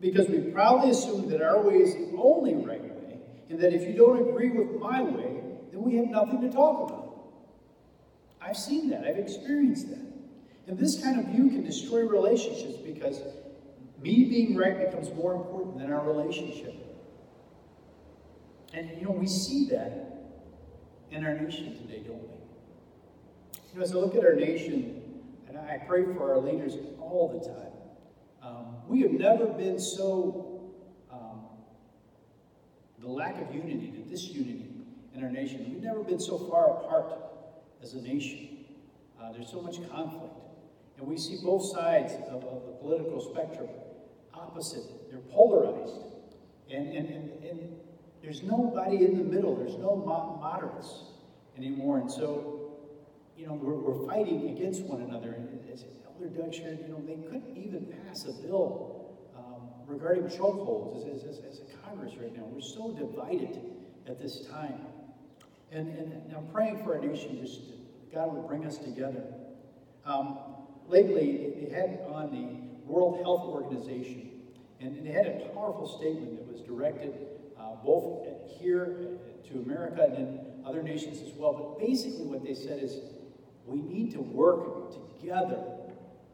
because 0.00 0.28
we 0.28 0.38
proudly 0.52 0.90
assume 0.90 1.28
that 1.30 1.42
our 1.42 1.60
way 1.60 1.74
is 1.74 1.94
the 1.94 2.16
only 2.16 2.54
right 2.54 2.82
way, 2.82 3.18
and 3.48 3.58
that 3.60 3.74
if 3.74 3.82
you 3.82 3.94
don't 3.94 4.28
agree 4.28 4.50
with 4.50 4.80
my 4.80 5.02
way, 5.02 5.42
then 5.70 5.82
we 5.82 5.96
have 5.96 6.06
nothing 6.06 6.40
to 6.42 6.50
talk 6.50 6.88
about. 6.88 7.06
I've 8.40 8.56
seen 8.56 8.88
that, 8.90 9.04
I've 9.04 9.18
experienced 9.18 9.90
that. 9.90 10.06
And 10.66 10.78
this 10.78 11.02
kind 11.02 11.18
of 11.20 11.26
view 11.26 11.50
can 11.50 11.64
destroy 11.64 12.06
relationships 12.06 12.78
because 12.78 13.20
me 14.00 14.24
being 14.24 14.56
right 14.56 14.78
becomes 14.86 15.12
more 15.14 15.34
important 15.34 15.78
than 15.78 15.92
our 15.92 16.06
relationship. 16.06 16.79
And 18.72 18.90
you 18.98 19.04
know, 19.04 19.12
we 19.12 19.26
see 19.26 19.68
that 19.70 20.10
in 21.10 21.24
our 21.24 21.34
nation 21.34 21.76
today, 21.76 22.02
don't 22.06 22.22
we? 22.22 22.34
You 23.72 23.78
know, 23.78 23.82
as 23.82 23.92
I 23.92 23.96
look 23.96 24.14
at 24.14 24.24
our 24.24 24.34
nation, 24.34 25.02
and 25.48 25.58
I 25.58 25.78
pray 25.86 26.04
for 26.04 26.32
our 26.32 26.38
leaders 26.38 26.74
all 27.00 27.28
the 27.38 27.48
time, 27.48 27.70
um, 28.42 28.76
we 28.88 29.02
have 29.02 29.12
never 29.12 29.46
been 29.46 29.78
so, 29.78 30.72
um, 31.12 31.42
the 33.00 33.08
lack 33.08 33.40
of 33.40 33.54
unity, 33.54 33.90
the 33.90 34.08
disunity 34.08 34.70
in 35.14 35.24
our 35.24 35.30
nation, 35.30 35.66
we've 35.68 35.82
never 35.82 36.02
been 36.02 36.20
so 36.20 36.38
far 36.38 36.78
apart 36.78 37.12
as 37.82 37.94
a 37.94 38.00
nation. 38.00 38.64
Uh, 39.20 39.32
there's 39.32 39.50
so 39.50 39.60
much 39.60 39.76
conflict. 39.90 40.34
And 40.98 41.06
we 41.06 41.16
see 41.16 41.38
both 41.42 41.64
sides 41.64 42.12
of, 42.28 42.44
of, 42.44 42.66
the 42.66 42.72
political 42.80 43.20
spectrum 43.20 43.68
opposite. 44.34 44.84
They're 45.10 45.20
polarized. 45.20 45.96
And, 46.70 46.88
and, 46.88 47.08
and, 47.08 47.44
and 47.44 47.76
there's 48.22 48.42
nobody 48.42 49.04
in 49.04 49.16
the 49.16 49.24
middle. 49.24 49.56
There's 49.56 49.76
no 49.76 49.96
moderates 50.40 51.04
anymore. 51.56 51.98
And 51.98 52.10
so, 52.10 52.72
you 53.36 53.46
know, 53.46 53.54
we're, 53.54 53.74
we're 53.74 54.06
fighting 54.06 54.50
against 54.50 54.82
one 54.82 55.02
another. 55.02 55.32
And 55.32 55.60
as 55.72 55.84
Elder 56.06 56.28
Doug 56.28 56.54
shared, 56.54 56.80
you 56.80 56.88
know, 56.88 57.02
they 57.06 57.16
couldn't 57.28 57.56
even 57.56 57.86
pass 58.06 58.26
a 58.26 58.32
bill 58.32 59.16
um, 59.36 59.68
regarding 59.86 60.24
chokeholds 60.24 61.08
as, 61.14 61.24
as, 61.24 61.38
as 61.38 61.60
a 61.60 61.86
Congress 61.86 62.14
right 62.20 62.36
now. 62.36 62.44
We're 62.44 62.60
so 62.60 62.92
divided 62.92 63.58
at 64.06 64.20
this 64.20 64.46
time. 64.46 64.80
And, 65.72 65.88
and 65.96 66.34
I'm 66.36 66.48
praying 66.48 66.84
for 66.84 66.96
our 66.96 67.00
nation, 67.00 67.38
just 67.40 67.60
God 68.12 68.34
would 68.34 68.46
bring 68.48 68.66
us 68.66 68.76
together. 68.76 69.22
Um, 70.04 70.38
lately, 70.88 71.54
they 71.56 71.72
had 71.72 72.00
on 72.08 72.30
the 72.32 72.90
World 72.90 73.20
Health 73.22 73.44
Organization, 73.44 74.30
and 74.80 75.06
they 75.06 75.12
had 75.12 75.26
a 75.26 75.48
powerful 75.54 75.86
statement 75.86 76.36
that 76.36 76.52
was 76.52 76.60
directed 76.62 77.29
both 77.84 78.26
here 78.58 79.18
to 79.48 79.58
America 79.58 80.04
and 80.04 80.16
in 80.16 80.40
other 80.64 80.82
nations 80.82 81.22
as 81.22 81.32
well. 81.34 81.52
But 81.52 81.86
basically, 81.86 82.26
what 82.26 82.44
they 82.44 82.54
said 82.54 82.82
is 82.82 82.98
we 83.66 83.80
need 83.80 84.12
to 84.12 84.20
work 84.20 84.92
together 85.20 85.62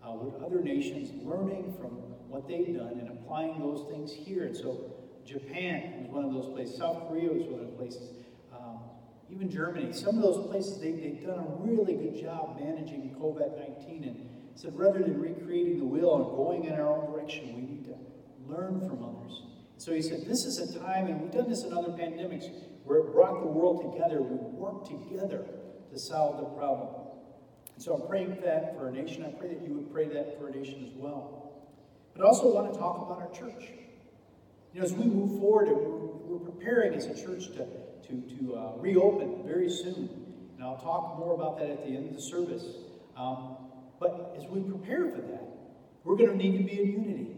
uh, 0.04 0.12
with 0.12 0.42
other 0.42 0.60
nations, 0.60 1.10
learning 1.24 1.74
from 1.80 1.90
what 2.28 2.48
they've 2.48 2.76
done 2.76 2.98
and 3.00 3.08
applying 3.08 3.58
those 3.58 3.88
things 3.90 4.12
here. 4.12 4.44
And 4.44 4.56
so, 4.56 4.92
Japan 5.24 6.02
was 6.02 6.10
one 6.10 6.24
of 6.24 6.32
those 6.32 6.52
places, 6.54 6.76
South 6.76 7.08
Korea 7.08 7.32
was 7.32 7.42
one 7.44 7.60
of 7.60 7.66
the 7.66 7.76
places 7.76 8.16
even 9.30 9.50
Germany, 9.50 9.92
some 9.92 10.16
of 10.16 10.22
those 10.22 10.46
places, 10.48 10.80
they, 10.80 10.92
they've 10.92 11.24
done 11.26 11.38
a 11.38 11.62
really 11.62 11.94
good 11.94 12.20
job 12.20 12.58
managing 12.60 13.14
COVID 13.20 13.58
19 13.78 14.04
and 14.04 14.28
said 14.54 14.76
rather 14.78 15.00
than 15.00 15.20
recreating 15.20 15.78
the 15.78 15.84
wheel 15.84 16.14
and 16.16 16.24
going 16.36 16.64
in 16.64 16.72
our 16.80 16.88
own 16.88 17.12
direction, 17.12 17.54
we 17.54 17.62
need 17.62 17.84
to 17.84 17.94
learn 18.48 18.80
from 18.88 19.04
others. 19.04 19.42
So 19.78 19.92
he 19.92 20.02
said, 20.02 20.26
This 20.26 20.44
is 20.44 20.58
a 20.58 20.78
time, 20.78 21.06
and 21.06 21.20
we've 21.20 21.30
done 21.30 21.48
this 21.48 21.64
in 21.64 21.72
other 21.72 21.88
pandemics, 21.88 22.50
where 22.84 22.98
it 22.98 23.12
brought 23.12 23.40
the 23.40 23.46
world 23.46 23.92
together. 23.92 24.22
We 24.22 24.36
worked 24.36 24.86
together 24.86 25.46
to 25.92 25.98
solve 25.98 26.38
the 26.38 26.46
problem. 26.58 26.88
And 27.74 27.82
so 27.82 27.94
I'm 27.94 28.06
praying 28.06 28.38
that 28.42 28.74
for 28.74 28.86
our 28.86 28.90
nation. 28.90 29.24
I 29.24 29.28
pray 29.28 29.48
that 29.48 29.62
you 29.66 29.74
would 29.74 29.92
pray 29.92 30.08
that 30.08 30.38
for 30.38 30.46
our 30.46 30.50
nation 30.50 30.84
as 30.86 30.92
well. 30.94 31.52
But 32.14 32.24
I 32.24 32.26
also 32.26 32.52
want 32.52 32.72
to 32.72 32.78
talk 32.78 33.02
about 33.02 33.20
our 33.20 33.30
church. 33.30 33.70
You 34.72 34.80
know, 34.80 34.86
as 34.86 34.92
we 34.92 35.04
move 35.04 35.38
forward, 35.38 35.68
we're, 35.68 36.36
we're 36.36 36.50
preparing 36.50 36.94
as 36.94 37.06
a 37.06 37.14
church 37.14 37.48
to 37.56 37.66
to, 38.08 38.22
to 38.38 38.54
uh, 38.54 38.72
reopen 38.76 39.42
very 39.44 39.68
soon. 39.68 40.08
And 40.54 40.64
I'll 40.64 40.78
talk 40.78 41.18
more 41.18 41.34
about 41.34 41.58
that 41.58 41.70
at 41.70 41.86
the 41.86 41.96
end 41.96 42.08
of 42.08 42.14
the 42.14 42.22
service. 42.22 42.64
Um, 43.16 43.56
but 43.98 44.36
as 44.38 44.46
we 44.46 44.60
prepare 44.60 45.10
for 45.10 45.20
that, 45.20 45.42
we're 46.04 46.16
going 46.16 46.30
to 46.30 46.36
need 46.36 46.58
to 46.58 46.64
be 46.64 46.80
in 46.80 46.92
unity. 46.92 47.36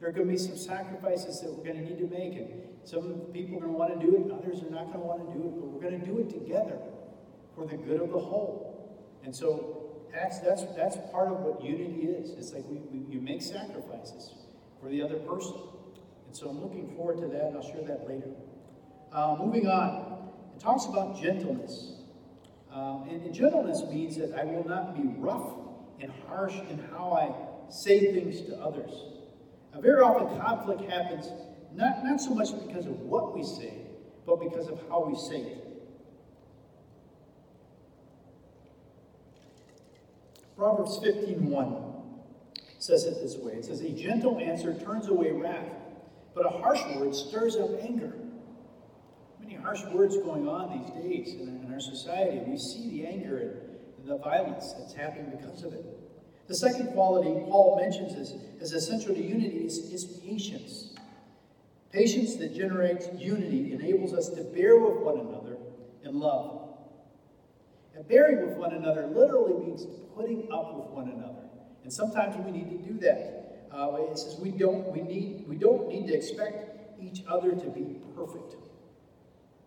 There 0.00 0.08
are 0.08 0.12
going 0.12 0.26
to 0.26 0.32
be 0.32 0.38
some 0.38 0.56
sacrifices 0.56 1.40
that 1.40 1.52
we're 1.52 1.64
going 1.64 1.84
to 1.84 1.90
need 1.90 1.98
to 1.98 2.06
make. 2.06 2.34
And 2.34 2.62
some 2.84 3.26
people 3.32 3.56
are 3.56 3.60
going 3.60 3.72
to 3.72 3.78
want 3.78 4.00
to 4.00 4.06
do 4.06 4.14
it, 4.16 4.22
and 4.22 4.32
others 4.32 4.62
are 4.62 4.70
not 4.70 4.86
going 4.92 5.00
to 5.00 5.06
want 5.06 5.26
to 5.26 5.34
do 5.34 5.48
it. 5.48 5.54
But 5.58 5.66
we're 5.66 5.82
going 5.82 6.00
to 6.00 6.06
do 6.06 6.18
it 6.18 6.30
together 6.30 6.78
for 7.54 7.66
the 7.66 7.76
good 7.76 8.00
of 8.00 8.10
the 8.10 8.18
whole. 8.18 9.18
And 9.24 9.34
so 9.34 10.04
that's, 10.12 10.38
that's, 10.40 10.64
that's 10.76 10.96
part 11.10 11.28
of 11.28 11.40
what 11.40 11.62
unity 11.62 12.06
is. 12.06 12.30
It's 12.30 12.52
like 12.52 12.64
we, 12.68 12.78
we, 12.78 13.12
you 13.12 13.20
make 13.20 13.42
sacrifices 13.42 14.34
for 14.80 14.88
the 14.88 15.02
other 15.02 15.16
person. 15.16 15.54
And 16.26 16.36
so 16.36 16.48
I'm 16.48 16.62
looking 16.62 16.94
forward 16.94 17.20
to 17.20 17.26
that, 17.28 17.52
I'll 17.54 17.62
share 17.62 17.82
that 17.82 18.08
later. 18.08 18.30
Uh, 19.12 19.36
moving 19.38 19.66
on, 19.66 20.30
it 20.54 20.60
talks 20.60 20.86
about 20.86 21.20
gentleness. 21.20 21.94
And, 22.70 23.22
and, 23.22 23.34
gentleness 23.34 23.82
means 23.90 24.16
that 24.18 24.38
I 24.38 24.44
will 24.44 24.66
not 24.68 24.94
be 24.94 25.02
rough 25.18 25.52
and 26.00 26.12
harsh 26.28 26.54
in 26.70 26.78
how 26.90 27.12
I 27.12 27.72
say 27.72 28.12
things 28.12 28.42
to 28.42 28.56
others. 28.58 28.92
Uh, 29.74 29.80
very 29.80 30.00
often, 30.02 30.38
conflict 30.40 30.90
happens 30.90 31.28
not, 31.74 32.04
not 32.04 32.20
so 32.20 32.34
much 32.34 32.48
because 32.66 32.86
of 32.86 32.98
what 33.00 33.36
we 33.36 33.42
say, 33.42 33.74
but 34.26 34.40
because 34.40 34.68
of 34.68 34.80
how 34.88 35.04
we 35.04 35.14
say 35.14 35.52
it. 35.52 35.64
Proverbs 40.56 40.98
15:1 40.98 41.84
says 42.78 43.04
it 43.04 43.14
this 43.22 43.36
way. 43.36 43.52
It 43.52 43.64
says, 43.66 43.80
A 43.80 43.90
gentle 43.90 44.38
answer 44.38 44.74
turns 44.80 45.08
away 45.08 45.30
wrath, 45.30 45.68
but 46.34 46.46
a 46.46 46.48
harsh 46.48 46.80
word 46.96 47.14
stirs 47.14 47.56
up 47.56 47.70
anger 47.80 48.14
Many 49.40 49.62
harsh 49.62 49.82
words 49.94 50.16
going 50.16 50.48
on 50.48 50.78
these 50.78 50.90
days 51.02 51.34
in, 51.40 51.72
our 51.72 51.80
society. 51.80 52.38
We 52.46 52.58
see 52.58 52.90
the 52.90 53.06
anger 53.06 53.62
and 53.98 54.08
the 54.08 54.18
violence 54.18 54.74
that's 54.76 54.92
happening 54.92 55.30
because 55.30 55.62
of 55.62 55.72
it. 55.74 55.84
The 56.48 56.54
second 56.54 56.92
quality 56.94 57.28
Paul 57.46 57.78
mentions 57.78 58.14
as, 58.14 58.34
as 58.60 58.72
essential 58.72 59.14
to 59.14 59.22
unity 59.22 59.58
is, 59.66 59.78
is 59.92 60.04
patience. 60.04 60.94
Patience 61.92 62.36
that 62.36 62.54
generates 62.54 63.08
unity 63.18 63.72
enables 63.72 64.14
us 64.14 64.30
to 64.30 64.42
bear 64.44 64.78
with 64.78 64.96
one 64.96 65.18
another 65.20 65.58
in 66.04 66.18
love. 66.18 66.70
And 67.94 68.08
bearing 68.08 68.46
with 68.46 68.56
one 68.56 68.72
another 68.72 69.06
literally 69.06 69.62
means 69.62 69.84
putting 70.16 70.50
up 70.50 70.74
with 70.74 70.90
one 70.90 71.10
another. 71.10 71.48
And 71.84 71.92
sometimes 71.92 72.34
we 72.44 72.50
need 72.50 72.70
to 72.70 72.92
do 72.92 72.98
that. 73.00 73.66
Uh, 73.70 73.96
it 74.10 74.18
says 74.18 74.36
we 74.40 74.50
don't 74.50 74.90
we 74.90 75.02
need 75.02 75.44
we 75.46 75.56
don't 75.56 75.88
need 75.88 76.06
to 76.06 76.14
expect 76.14 77.00
each 77.00 77.22
other 77.28 77.52
to 77.52 77.68
be 77.68 77.98
perfect. 78.16 78.54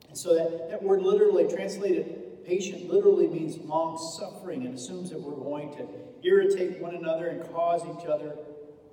And 0.07 0.17
so 0.17 0.33
that, 0.33 0.69
that 0.69 0.81
word 0.81 1.03
literally 1.03 1.47
translated 1.47 2.45
patient 2.45 2.91
literally 2.91 3.27
means 3.27 3.57
long 3.57 3.97
suffering 4.17 4.65
and 4.65 4.75
assumes 4.75 5.11
that 5.11 5.21
we're 5.21 5.35
going 5.35 5.71
to 5.73 5.87
irritate 6.23 6.79
one 6.79 6.95
another 6.95 7.27
and 7.27 7.41
cause 7.53 7.81
each 7.83 8.07
other 8.07 8.35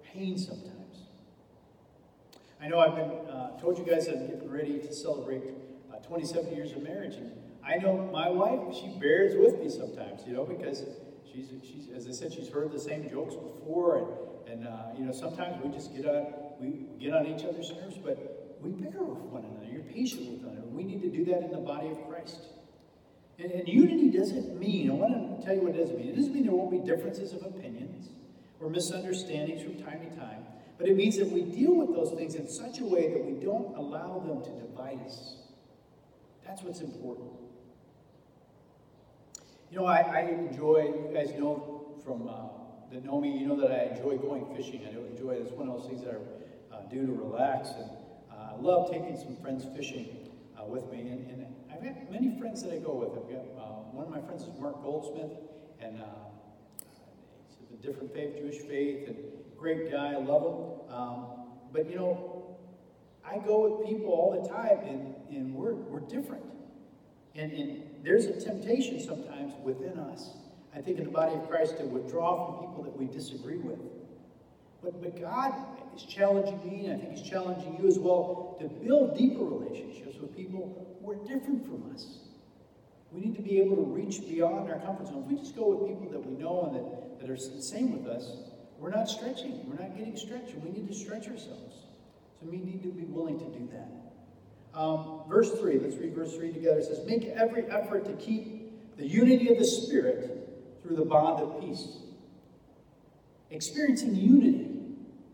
pain 0.03 0.39
sometimes. 0.39 0.75
I 2.61 2.69
know 2.69 2.79
I've 2.81 2.97
been 2.97 3.11
uh, 3.29 3.59
told 3.61 3.79
you 3.79 3.85
guys 3.85 4.09
I'm 4.09 4.27
getting 4.27 4.51
ready 4.51 4.79
to 4.79 4.93
celebrate 4.93 5.43
uh, 5.93 5.99
27 5.99 6.55
years 6.55 6.73
of 6.73 6.83
marriage, 6.83 7.15
and 7.15 7.33
I 7.65 7.77
know 7.77 8.09
my 8.13 8.29
wife 8.29 8.75
she 8.75 8.89
bears 8.99 9.35
with 9.37 9.61
me 9.61 9.69
sometimes, 9.69 10.23
you 10.27 10.33
know, 10.33 10.45
because 10.45 10.85
she's 11.31 11.53
she's 11.63 11.89
as 11.95 12.09
I 12.09 12.13
said 12.13 12.33
she's 12.33 12.49
heard 12.49 12.73
the 12.73 12.81
same 12.81 13.09
jokes 13.09 13.35
before, 13.35 13.99
and 13.99 14.09
and 14.51 14.67
uh, 14.67 14.71
you 14.97 15.05
know 15.05 15.13
sometimes 15.13 15.63
we 15.63 15.71
just 15.71 15.95
get 15.95 16.07
on 16.07 16.27
we 16.61 16.87
get 16.99 17.15
on 17.15 17.27
each 17.27 17.45
other's 17.45 17.71
nerves, 17.73 17.99
but 18.03 18.57
we 18.61 18.71
bear 18.71 19.03
with 19.03 19.19
one 19.31 19.45
another. 19.45 19.67
You're 19.71 19.83
patient 19.83 20.33
with 20.33 20.43
one 20.43 20.57
another. 20.57 20.69
We 20.69 20.85
need 20.85 21.03
to 21.03 21.11
do 21.11 21.25
that 21.27 21.43
in 21.43 21.51
the 21.51 21.59
body 21.59 21.89
of 21.89 22.09
Christ. 22.09 22.41
And, 23.39 23.53
and 23.53 23.69
unity 23.69 24.11
doesn't 24.11 24.59
mean, 24.59 24.91
I 24.91 24.95
want 24.95 25.41
to 25.41 25.47
tell 25.47 25.55
you 25.55 25.63
what 25.63 25.75
it 25.75 25.79
doesn't 25.79 25.97
mean. 25.97 26.09
It 26.09 26.17
doesn't 26.17 26.35
mean 26.35 26.45
there 26.45 26.55
won't 26.55 26.71
be 26.71 26.79
differences 26.79 27.33
of 27.33 27.43
opinions 27.43 28.09
or 28.61 28.69
misunderstandings 28.69 29.63
from 29.63 29.77
time 29.77 30.01
to 30.01 30.17
time, 30.17 30.45
but 30.77 30.89
it 30.89 30.97
means 30.97 31.17
that 31.19 31.31
we 31.31 31.43
deal 31.43 31.75
with 31.75 31.95
those 31.95 32.13
things 32.13 32.35
in 32.35 32.49
such 32.49 32.81
a 32.81 32.85
way 32.85 33.13
that 33.13 33.25
we 33.25 33.33
don't 33.33 33.77
allow 33.77 34.19
them 34.19 34.43
to 34.43 34.51
divide 34.67 35.01
us. 35.07 35.37
That's 36.45 36.63
what's 36.63 36.81
important. 36.81 37.31
You 39.71 39.79
know, 39.79 39.87
I, 39.87 40.01
I 40.01 40.21
enjoy, 40.21 40.95
you 40.97 41.11
guys 41.15 41.31
know 41.39 41.93
from 42.05 42.29
uh, 42.29 42.49
that 42.91 43.05
know 43.05 43.21
me, 43.21 43.37
you 43.37 43.47
know 43.47 43.61
that 43.61 43.71
I 43.71 43.95
enjoy 43.95 44.17
going 44.17 44.47
fishing. 44.57 44.83
I 44.87 44.91
enjoy 44.91 45.33
it. 45.33 45.43
It's 45.43 45.53
one 45.53 45.69
of 45.69 45.79
those 45.79 45.89
things 45.89 46.03
that 46.05 46.15
I 46.73 46.77
uh, 46.77 46.81
do 46.91 47.07
to 47.07 47.13
relax. 47.13 47.69
And 47.77 47.91
uh, 48.33 48.55
I 48.55 48.61
love 48.61 48.91
taking 48.91 49.17
some 49.17 49.37
friends 49.37 49.67
fishing 49.77 50.09
uh, 50.59 50.65
with 50.65 50.91
me. 50.91 51.01
And, 51.01 51.31
and, 51.31 51.48
I've 51.79 51.85
got 51.85 52.11
many 52.11 52.37
friends 52.41 52.63
that 52.65 52.73
I 52.73 52.79
go 52.79 52.95
with. 52.95 53.11
I've 53.11 53.31
got 53.31 53.47
uh, 53.57 53.69
one 53.93 54.05
of 54.05 54.11
my 54.11 54.21
friends 54.21 54.43
is 54.43 54.59
Mark 54.59 54.83
Goldsmith, 54.83 55.31
and 55.81 56.01
uh, 56.01 56.07
he's 57.61 57.79
a 57.79 57.81
different 57.81 58.13
faith, 58.13 58.37
Jewish 58.37 58.59
faith, 58.63 59.07
and 59.07 59.17
great 59.57 59.89
guy. 59.89 60.15
I 60.15 60.17
love 60.17 60.43
him. 60.43 60.93
Um, 60.93 61.27
but 61.73 61.89
you 61.89 61.95
know, 61.95 62.57
I 63.25 63.39
go 63.39 63.69
with 63.69 63.89
people 63.89 64.11
all 64.11 64.43
the 64.43 64.49
time, 64.49 64.79
and, 64.89 65.15
and 65.31 65.55
we're, 65.55 65.75
we're 65.75 66.01
different. 66.01 66.43
And, 67.37 67.53
and 67.53 67.83
there's 68.03 68.25
a 68.25 68.41
temptation 68.41 68.99
sometimes 68.99 69.53
within 69.63 70.01
us, 70.01 70.31
I 70.75 70.81
think, 70.81 70.99
in 70.99 71.05
the 71.05 71.11
body 71.11 71.37
of 71.37 71.49
Christ, 71.49 71.79
to 71.79 71.85
withdraw 71.85 72.47
from 72.47 72.69
people 72.69 72.83
that 72.83 72.97
we 72.97 73.07
disagree 73.07 73.59
with. 73.59 73.79
But, 74.83 75.03
but 75.03 75.21
God 75.21 75.55
is 75.97 76.03
challenging 76.05 76.61
me, 76.65 76.87
and 76.87 76.95
I 76.95 77.05
think 77.05 77.19
He's 77.19 77.29
challenging 77.29 77.79
you 77.81 77.89
as 77.89 77.99
well, 77.99 78.57
to 78.61 78.69
build 78.69 79.17
deeper 79.17 79.45
relationships 79.45 80.17
with 80.21 80.37
people 80.37 80.97
who 81.03 81.11
are 81.11 81.17
different 81.27 81.65
from 81.65 81.91
us. 81.93 82.19
We 83.11 83.21
need 83.21 83.37
to 83.37 83.43
be 83.43 83.61
able 83.61 83.77
to 83.77 83.83
reach 83.83 84.21
beyond 84.21 84.71
our 84.71 84.79
comfort 84.81 85.09
zone. 85.09 85.25
If 85.25 85.33
we 85.33 85.39
just 85.39 85.57
go 85.57 85.75
with 85.75 85.89
people 85.89 86.11
that 86.13 86.25
we 86.25 86.37
know 86.37 86.67
and 86.67 86.77
that, 86.77 87.21
that 87.21 87.31
are 87.31 87.37
the 87.37 87.63
same 87.63 87.99
with 87.99 88.07
us, 88.07 88.37
we're 88.79 88.91
not 88.91 89.09
stretching. 89.09 89.69
We're 89.69 89.83
not 89.83 89.97
getting 89.97 90.17
stretched. 90.17 90.55
We 90.57 90.71
need 90.71 90.89
to 90.89 90.95
stretch 90.95 91.27
ourselves. 91.27 91.87
So 92.41 92.47
we 92.49 92.59
need 92.59 92.83
to 92.83 92.91
be 92.91 93.05
willing 93.05 93.39
to 93.39 93.47
do 93.47 93.69
that. 93.73 94.79
Um, 94.79 95.23
verse 95.29 95.51
3, 95.59 95.81
let's 95.81 95.97
read 95.97 96.15
verse 96.15 96.37
3 96.37 96.53
together. 96.53 96.79
It 96.79 96.85
says, 96.85 97.05
Make 97.05 97.25
every 97.25 97.65
effort 97.65 98.05
to 98.05 98.13
keep 98.13 98.97
the 98.97 99.07
unity 99.07 99.51
of 99.51 99.59
the 99.59 99.65
Spirit 99.65 100.49
through 100.83 100.97
the 100.97 101.05
bond 101.05 101.43
of 101.43 101.61
peace. 101.61 101.99
Experiencing 103.51 104.15
unity 104.15 104.67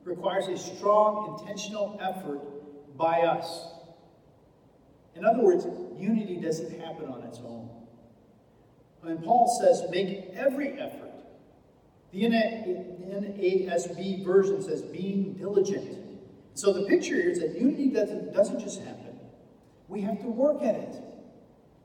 requires 0.05 0.47
a 0.49 0.57
strong, 0.57 1.41
intentional 1.41 1.99
effort 2.01 2.41
by 2.97 3.23
us. 3.23 3.73
In 5.17 5.25
other 5.25 5.43
words, 5.43 5.67
unity 5.99 6.37
doesn't 6.37 6.81
happen 6.81 7.09
on 7.09 7.23
its 7.23 7.39
own. 7.39 7.69
When 9.01 9.19
Paul 9.19 9.49
says, 9.61 9.83
make 9.91 10.31
every 10.35 10.79
effort, 10.79 11.11
the 12.13 12.23
NASB 12.23 14.25
version 14.25 14.63
says, 14.63 14.83
being 14.83 15.35
diligent. 15.35 15.99
So 16.55 16.73
the 16.73 16.87
picture 16.87 17.17
here 17.17 17.31
is 17.31 17.41
that 17.41 17.59
unity 17.59 17.89
doesn't, 17.89 18.33
doesn't 18.33 18.61
just 18.61 18.81
happen, 18.81 19.19
we 19.89 20.03
have 20.03 20.21
to 20.21 20.29
work 20.29 20.63
at 20.63 20.77
it. 20.77 21.03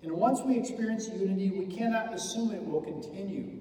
And 0.04 0.12
once 0.14 0.42
we 0.46 0.58
experience 0.58 1.10
unity, 1.10 1.50
we 1.50 1.66
cannot 1.66 2.14
assume 2.14 2.52
it 2.52 2.64
will 2.64 2.82
continue. 2.82 3.59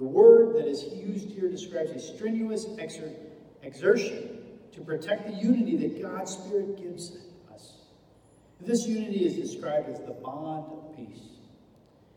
The 0.00 0.06
word 0.06 0.54
that 0.54 0.66
is 0.66 0.82
used 0.94 1.28
here 1.28 1.50
describes 1.50 1.90
a 1.90 1.98
strenuous 1.98 2.64
exer- 2.64 3.14
exertion 3.62 4.38
to 4.72 4.80
protect 4.80 5.26
the 5.26 5.34
unity 5.34 5.76
that 5.76 6.00
God's 6.00 6.32
Spirit 6.32 6.82
gives 6.82 7.18
us. 7.54 7.76
This 8.62 8.86
unity 8.86 9.26
is 9.26 9.34
described 9.34 9.90
as 9.90 9.98
the 9.98 10.12
bond 10.12 10.72
of 10.72 10.96
peace. 10.96 11.20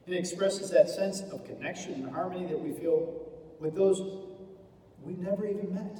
It 0.07 0.13
expresses 0.13 0.71
that 0.71 0.89
sense 0.89 1.23
of 1.23 1.43
connection 1.43 1.95
and 1.95 2.09
harmony 2.09 2.45
that 2.45 2.57
we 2.57 2.71
feel 2.71 3.21
with 3.59 3.75
those 3.75 3.99
we 5.03 5.15
never 5.15 5.45
even 5.45 5.75
met. 5.75 5.97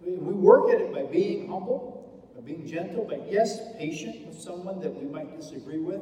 We, 0.00 0.12
we 0.12 0.32
work 0.32 0.70
at 0.72 0.80
it 0.80 0.94
by 0.94 1.02
being 1.02 1.46
humble, 1.46 2.24
by 2.34 2.40
being 2.40 2.66
gentle, 2.66 3.04
by, 3.04 3.20
yes, 3.28 3.60
patient 3.76 4.26
with 4.26 4.40
someone 4.40 4.80
that 4.80 4.94
we 4.94 5.06
might 5.06 5.38
disagree 5.38 5.80
with. 5.80 6.00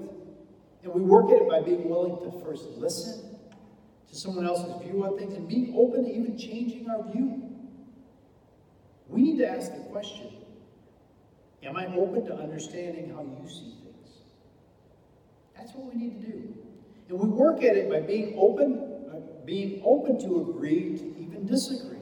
And 0.85 0.95
we 0.95 1.01
work 1.01 1.31
at 1.31 1.43
it 1.43 1.49
by 1.49 1.63
being 1.63 1.89
willing 1.89 2.17
to 2.19 2.45
first 2.45 2.65
listen 2.77 3.34
to 4.15 4.21
someone 4.21 4.47
else's 4.47 4.81
view 4.83 5.05
on 5.05 5.19
things 5.19 5.35
and 5.35 5.49
being 5.49 5.75
open 5.77 6.05
to 6.05 6.11
even 6.11 6.39
changing 6.39 6.89
our 6.89 7.03
view. 7.11 7.43
We 9.09 9.23
need 9.23 9.39
to 9.39 9.49
ask 9.49 9.73
the 9.73 9.81
question 9.91 10.31
Am 11.63 11.77
I 11.77 11.87
open 11.97 12.27
to 12.27 12.35
understanding 12.35 13.11
how 13.11 13.23
you 13.23 13.49
see 13.49 13.75
things? 13.83 14.11
That's 15.57 15.73
what 15.73 15.93
we 15.93 16.01
need 16.01 16.21
to 16.21 16.27
do. 16.27 16.55
And 17.09 17.19
we 17.19 17.29
work 17.29 17.63
at 17.63 17.77
it 17.77 17.89
by 17.89 18.01
being 18.01 18.35
open, 18.39 19.43
being 19.45 19.83
open 19.85 20.21
to 20.21 20.43
agree 20.43 20.97
to 20.99 21.05
even 21.19 21.47
disagree. 21.47 21.99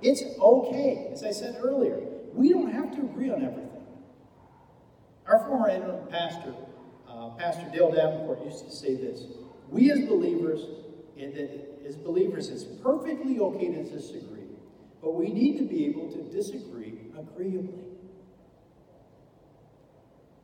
It's 0.00 0.22
okay. 0.40 1.10
As 1.12 1.22
I 1.22 1.30
said 1.30 1.58
earlier, 1.62 2.00
we 2.32 2.48
don't 2.48 2.72
have 2.72 2.90
to 2.96 3.02
agree 3.02 3.30
on 3.30 3.44
everything. 3.44 3.68
Our 5.26 5.38
former 5.40 5.68
interim 5.68 6.08
pastor, 6.08 6.54
uh, 7.08 7.30
Pastor 7.30 7.70
Dale 7.72 7.92
Davenport, 7.92 8.44
used 8.44 8.64
to 8.64 8.70
say 8.70 8.96
this 8.96 9.24
We 9.68 9.92
as 9.92 10.00
believers, 10.00 10.60
as 11.18 11.96
believers, 11.96 12.48
it's 12.48 12.64
perfectly 12.64 13.38
okay 13.38 13.68
to 13.68 13.84
disagree, 13.84 14.46
but 15.02 15.14
we 15.14 15.28
need 15.28 15.58
to 15.58 15.64
be 15.64 15.86
able 15.86 16.10
to 16.10 16.22
disagree 16.30 16.94
agreeably. 17.18 17.84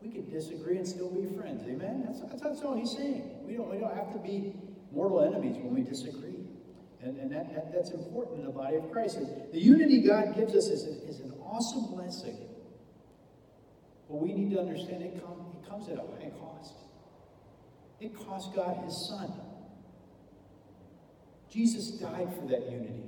We 0.03 0.11
can 0.11 0.31
disagree 0.31 0.77
and 0.77 0.87
still 0.87 1.11
be 1.11 1.27
friends. 1.37 1.65
Amen? 1.65 2.05
That's, 2.07 2.21
that's, 2.21 2.43
that's 2.43 2.63
all 2.63 2.77
he's 2.77 2.93
saying. 2.93 3.31
We 3.45 3.55
don't, 3.55 3.71
we 3.71 3.79
don't 3.79 3.95
have 3.97 4.13
to 4.13 4.19
be 4.19 4.55
mortal 4.93 5.23
enemies 5.23 5.57
when 5.57 5.75
we 5.75 5.83
disagree. 5.83 6.37
And, 7.03 7.19
and 7.19 7.31
that, 7.33 7.53
that, 7.55 7.73
that's 7.73 7.91
important 7.91 8.41
in 8.41 8.47
the 8.47 8.53
body 8.53 8.77
of 8.77 8.91
Christ. 8.91 9.19
The 9.53 9.61
unity 9.61 10.03
God 10.03 10.37
gives 10.37 10.55
us 10.55 10.67
is, 10.67 10.85
a, 10.85 11.09
is 11.09 11.21
an 11.21 11.33
awesome 11.43 11.95
blessing. 11.95 12.37
But 14.09 14.17
we 14.17 14.33
need 14.33 14.51
to 14.53 14.61
understand 14.61 15.03
it, 15.03 15.23
come, 15.23 15.53
it 15.63 15.69
comes 15.69 15.89
at 15.89 15.97
a 15.97 16.01
high 16.01 16.31
cost. 16.39 16.75
It 18.01 18.17
cost 18.17 18.55
God 18.55 18.85
his 18.85 19.09
son. 19.09 19.33
Jesus 21.51 21.89
died 21.89 22.29
for 22.35 22.47
that 22.49 22.71
unity. 22.71 23.03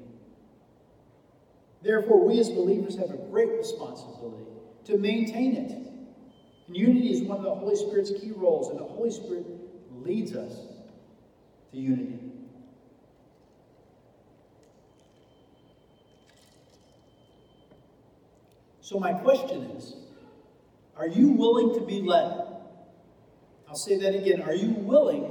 Therefore, 1.82 2.26
we 2.26 2.38
as 2.38 2.50
believers 2.50 2.96
have 2.96 3.10
a 3.10 3.16
great 3.16 3.50
responsibility 3.50 4.44
to 4.84 4.98
maintain 4.98 5.56
it. 5.56 5.70
And 6.66 6.76
unity 6.76 7.12
is 7.12 7.22
one 7.22 7.38
of 7.38 7.44
the 7.44 7.54
Holy 7.54 7.76
Spirit's 7.76 8.10
key 8.10 8.32
roles, 8.34 8.68
and 8.68 8.78
the 8.78 8.84
Holy 8.84 9.10
Spirit 9.10 9.46
leads 9.90 10.34
us 10.34 10.54
to 11.72 11.78
unity. 11.78 12.18
So, 18.80 18.98
my 18.98 19.12
question 19.12 19.62
is 19.76 19.94
Are 20.96 21.06
you 21.06 21.28
willing 21.28 21.78
to 21.78 21.86
be 21.86 22.02
led? 22.02 22.46
I'll 23.68 23.76
say 23.76 23.98
that 23.98 24.14
again. 24.16 24.42
Are 24.42 24.54
you 24.54 24.70
willing 24.70 25.30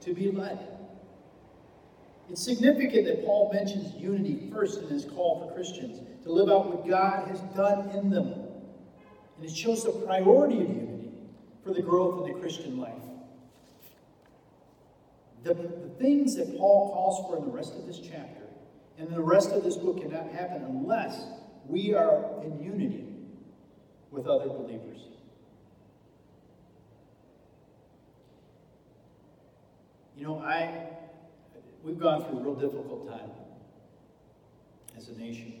to 0.00 0.14
be 0.14 0.30
led? 0.30 0.73
It's 2.30 2.42
significant 2.42 3.06
that 3.06 3.24
Paul 3.24 3.50
mentions 3.52 3.94
unity 4.00 4.48
first 4.52 4.80
in 4.80 4.88
his 4.88 5.04
call 5.04 5.46
for 5.46 5.54
Christians 5.54 6.00
to 6.24 6.32
live 6.32 6.48
out 6.48 6.66
what 6.66 6.88
God 6.88 7.28
has 7.28 7.40
done 7.54 7.90
in 7.90 8.10
them. 8.10 8.32
And 9.36 9.44
it 9.44 9.54
shows 9.54 9.84
the 9.84 9.90
priority 9.90 10.62
of 10.62 10.68
unity 10.68 11.10
for 11.62 11.74
the 11.74 11.82
growth 11.82 12.20
of 12.20 12.34
the 12.34 12.40
Christian 12.40 12.78
life. 12.78 12.92
The, 15.42 15.52
the 15.52 15.92
things 15.98 16.36
that 16.36 16.56
Paul 16.56 16.92
calls 16.92 17.28
for 17.28 17.36
in 17.36 17.44
the 17.44 17.54
rest 17.54 17.74
of 17.74 17.86
this 17.86 18.00
chapter 18.00 18.44
and 18.98 19.10
the 19.10 19.20
rest 19.20 19.50
of 19.50 19.62
this 19.62 19.76
book 19.76 20.00
cannot 20.00 20.30
happen 20.30 20.62
unless 20.62 21.24
we 21.66 21.92
are 21.94 22.42
in 22.42 22.62
unity 22.62 23.04
with 24.10 24.26
other 24.26 24.46
believers. 24.46 25.00
You 30.16 30.24
know, 30.24 30.38
I 30.38 30.88
we've 31.84 31.98
gone 31.98 32.24
through 32.24 32.38
a 32.38 32.42
real 32.42 32.54
difficult 32.54 33.06
time 33.06 33.30
as 34.96 35.08
a 35.08 35.18
nation. 35.18 35.52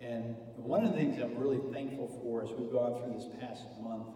And 0.00 0.36
one 0.56 0.84
of 0.84 0.92
the 0.92 0.98
things 0.98 1.18
I'm 1.22 1.38
really 1.38 1.60
thankful 1.72 2.08
for 2.20 2.42
as 2.42 2.50
we've 2.50 2.70
gone 2.70 3.00
through 3.00 3.14
this 3.14 3.28
past 3.40 3.62
month, 3.80 4.08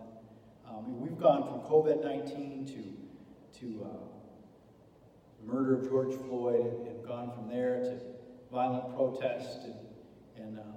um, 0.68 1.00
we've 1.00 1.18
gone 1.18 1.44
from 1.44 1.60
COVID 1.70 2.04
19 2.04 2.66
to, 2.66 3.60
to 3.60 3.84
uh, 3.84 5.46
murder 5.46 5.76
of 5.78 5.88
George 5.88 6.14
Floyd 6.28 6.66
and, 6.86 7.00
gone 7.06 7.32
from 7.32 7.48
there 7.48 7.80
to 7.80 7.98
violent 8.52 8.94
protest 8.94 9.60
and, 9.64 9.74
and 10.36 10.58
um, 10.60 10.74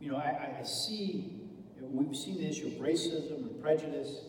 you 0.00 0.10
know, 0.10 0.16
I, 0.16 0.60
I 0.60 0.64
see, 0.64 1.42
we've 1.80 2.16
seen 2.16 2.38
the 2.38 2.48
issue 2.48 2.68
of 2.68 2.74
racism 2.74 3.50
and 3.50 3.60
prejudice. 3.60 4.20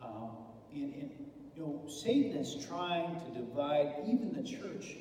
Um, 0.00 0.30
and, 0.72 0.94
and, 0.94 1.10
you 1.54 1.62
know, 1.62 1.82
Satan 1.88 2.36
is 2.36 2.64
trying 2.66 3.20
to 3.20 3.40
divide 3.40 3.94
even 4.06 4.32
the 4.32 4.42
church 4.42 4.96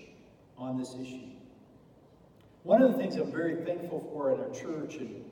on 0.58 0.78
this 0.78 0.96
issue. 1.00 1.30
One 2.64 2.82
of 2.82 2.92
the 2.92 2.98
things 2.98 3.16
I'm 3.16 3.32
very 3.32 3.66
thankful 3.66 4.00
for 4.14 4.32
at 4.32 4.40
our 4.40 4.50
church, 4.54 4.96
and 4.96 5.24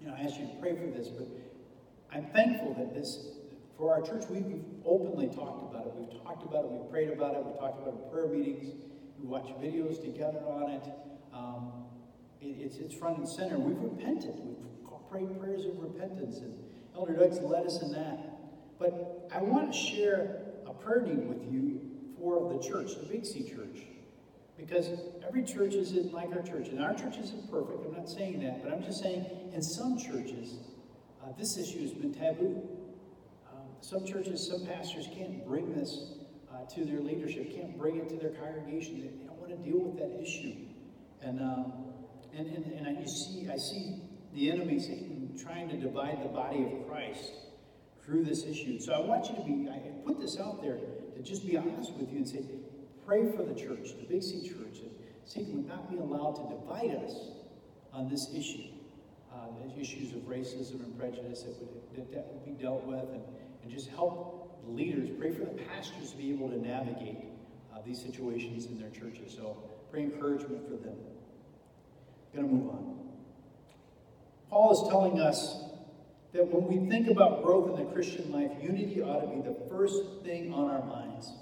you 0.00 0.06
know, 0.06 0.14
I 0.14 0.22
ask 0.22 0.38
you 0.38 0.46
to 0.46 0.54
pray 0.60 0.74
for 0.76 0.86
this, 0.86 1.08
but 1.08 1.26
I'm 2.12 2.26
thankful 2.26 2.74
that 2.74 2.94
this 2.94 3.28
For 3.78 3.92
our 3.92 4.02
church, 4.02 4.24
we've 4.30 4.62
openly 4.86 5.26
talked 5.28 5.74
about 5.74 5.86
it. 5.86 5.94
We've 5.96 6.22
talked 6.22 6.44
about 6.44 6.64
it, 6.64 6.70
we've 6.70 6.90
prayed 6.90 7.10
about 7.10 7.34
it, 7.34 7.44
we've 7.44 7.58
talked 7.58 7.80
about 7.80 7.94
it 7.94 8.04
in 8.04 8.10
prayer 8.10 8.28
meetings, 8.28 8.74
we 9.18 9.26
watch 9.26 9.48
videos 9.60 10.00
together 10.00 10.40
on 10.46 10.70
it. 10.70 10.84
Um, 11.32 11.72
it 12.40 12.56
it's, 12.60 12.76
it's 12.76 12.94
front 12.94 13.18
and 13.18 13.28
center. 13.28 13.58
We've 13.58 13.78
repented. 13.78 14.34
We've 14.38 14.56
prayed 15.10 15.40
prayers 15.40 15.64
of 15.64 15.78
repentance, 15.78 16.38
and 16.38 16.54
Elder 16.94 17.14
Doug's 17.14 17.40
led 17.40 17.66
us 17.66 17.82
in 17.82 17.92
that. 17.92 18.33
But 18.78 19.28
I 19.32 19.42
want 19.42 19.72
to 19.72 19.78
share 19.78 20.42
a 20.66 20.72
prayer 20.72 21.02
need 21.02 21.28
with 21.28 21.42
you 21.50 21.80
for 22.18 22.52
the 22.52 22.62
church, 22.62 22.96
the 22.98 23.06
Big 23.06 23.24
C 23.24 23.42
Church. 23.42 23.86
Because 24.56 24.88
every 25.26 25.42
church 25.42 25.74
isn't 25.74 26.12
like 26.12 26.30
our 26.32 26.42
church, 26.42 26.68
and 26.68 26.80
our 26.80 26.94
church 26.94 27.16
isn't 27.18 27.50
perfect. 27.50 27.84
I'm 27.86 27.92
not 27.92 28.08
saying 28.08 28.40
that, 28.44 28.62
but 28.62 28.72
I'm 28.72 28.82
just 28.82 29.02
saying 29.02 29.26
in 29.52 29.62
some 29.62 29.98
churches, 29.98 30.58
uh, 31.22 31.32
this 31.36 31.58
issue 31.58 31.80
has 31.82 31.92
been 31.92 32.14
taboo. 32.14 32.62
Um, 33.52 33.66
some 33.80 34.06
churches, 34.06 34.46
some 34.46 34.64
pastors 34.64 35.08
can't 35.12 35.44
bring 35.44 35.74
this 35.74 36.12
uh, 36.52 36.64
to 36.74 36.84
their 36.84 37.00
leadership, 37.00 37.54
can't 37.54 37.76
bring 37.76 37.96
it 37.96 38.08
to 38.10 38.16
their 38.16 38.30
congregation. 38.30 39.00
They, 39.00 39.08
they 39.08 39.26
don't 39.26 39.38
want 39.38 39.50
to 39.50 39.70
deal 39.70 39.80
with 39.80 39.98
that 39.98 40.22
issue. 40.22 40.54
And, 41.20 41.40
um, 41.40 41.72
and, 42.36 42.46
and, 42.46 42.72
and 42.72 42.86
I, 42.86 43.00
you 43.00 43.08
see, 43.08 43.48
I 43.52 43.56
see 43.56 44.02
the 44.34 44.52
enemy, 44.52 44.78
Satan, 44.78 45.36
trying 45.42 45.68
to 45.70 45.76
divide 45.76 46.22
the 46.22 46.28
body 46.28 46.62
of 46.62 46.88
Christ 46.88 47.32
through 48.04 48.24
this 48.24 48.44
issue. 48.44 48.78
So 48.78 48.92
I 48.92 49.00
want 49.00 49.28
you 49.28 49.36
to 49.36 49.42
be, 49.42 49.68
I 49.70 49.78
put 50.06 50.20
this 50.20 50.38
out 50.38 50.62
there 50.62 50.76
to 51.16 51.22
just 51.22 51.46
be 51.46 51.56
honest 51.56 51.92
with 51.94 52.10
you 52.10 52.18
and 52.18 52.28
say, 52.28 52.44
Pray 53.06 53.30
for 53.32 53.42
the 53.42 53.54
church, 53.54 53.90
the 53.98 54.06
Big 54.08 54.22
C 54.22 54.48
church, 54.48 54.80
that 54.80 54.90
Satan 55.26 55.56
would 55.56 55.68
not 55.68 55.90
be 55.90 55.98
allowed 55.98 56.36
to 56.36 56.56
divide 56.56 57.04
us 57.04 57.32
on 57.92 58.08
this 58.08 58.32
issue. 58.34 58.68
Uh, 59.32 59.48
the 59.74 59.80
issues 59.80 60.12
of 60.12 60.20
racism 60.20 60.82
and 60.84 60.98
prejudice 60.98 61.42
that 61.42 61.54
would, 61.60 61.96
that, 61.96 62.12
that 62.14 62.26
would 62.32 62.44
be 62.44 62.62
dealt 62.62 62.84
with, 62.84 63.04
and, 63.12 63.22
and 63.62 63.70
just 63.70 63.90
help 63.90 64.64
the 64.64 64.70
leaders, 64.70 65.10
pray 65.18 65.32
for 65.32 65.44
the 65.44 65.62
pastors 65.64 66.12
to 66.12 66.16
be 66.16 66.30
able 66.30 66.48
to 66.48 66.56
navigate 66.56 67.18
uh, 67.74 67.78
these 67.84 68.00
situations 68.00 68.66
in 68.66 68.78
their 68.78 68.90
churches. 68.90 69.34
So 69.36 69.58
pray 69.90 70.04
encouragement 70.04 70.66
for 70.66 70.76
them. 70.76 70.96
Going 72.34 72.48
to 72.48 72.54
move 72.54 72.70
on. 72.70 73.08
Paul 74.48 74.72
is 74.72 74.88
telling 74.88 75.20
us 75.20 75.56
that 76.34 76.44
when 76.48 76.66
we 76.66 76.90
think 76.90 77.08
about 77.08 77.44
growth 77.44 77.70
in 77.70 77.86
the 77.86 77.92
Christian 77.92 78.30
life, 78.32 78.50
unity 78.60 79.00
ought 79.00 79.20
to 79.20 79.28
be 79.28 79.40
the 79.40 79.56
first 79.70 80.02
thing 80.24 80.52
on 80.52 80.68
our 80.68 80.84
minds. 80.84 81.32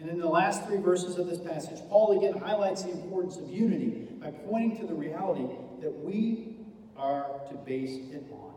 And 0.00 0.10
in 0.10 0.18
the 0.18 0.28
last 0.28 0.66
three 0.66 0.78
verses 0.78 1.16
of 1.16 1.28
this 1.28 1.38
passage, 1.38 1.78
Paul 1.88 2.18
again 2.18 2.36
highlights 2.42 2.82
the 2.82 2.90
importance 2.90 3.36
of 3.36 3.48
unity 3.48 4.08
by 4.20 4.32
pointing 4.32 4.78
to 4.80 4.86
the 4.86 4.94
reality 4.94 5.46
that 5.80 5.96
we 6.04 6.56
are 6.96 7.40
to 7.48 7.54
base 7.54 8.12
it 8.12 8.24
on. 8.32 8.54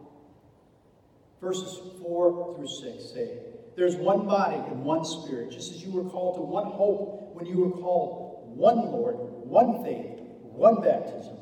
Verses 1.39 1.82
4 2.02 2.56
through 2.56 2.67
6 2.67 3.13
say, 3.13 3.38
There's 3.76 3.95
one 3.95 4.26
body 4.26 4.56
and 4.56 4.84
one 4.84 5.06
spirit, 5.06 5.52
just 5.52 5.71
as 5.71 5.84
you 5.84 5.91
were 5.91 6.10
called 6.10 6.38
to 6.38 6.41
one 6.41 6.65
hope 6.65 7.36
when 7.36 7.45
you 7.45 7.60
were 7.60 7.69
called, 7.69 8.58
one 8.58 8.78
Lord, 8.78 9.17
one 9.19 9.84
faith, 9.84 10.19
one 10.41 10.82
baptism, 10.82 11.38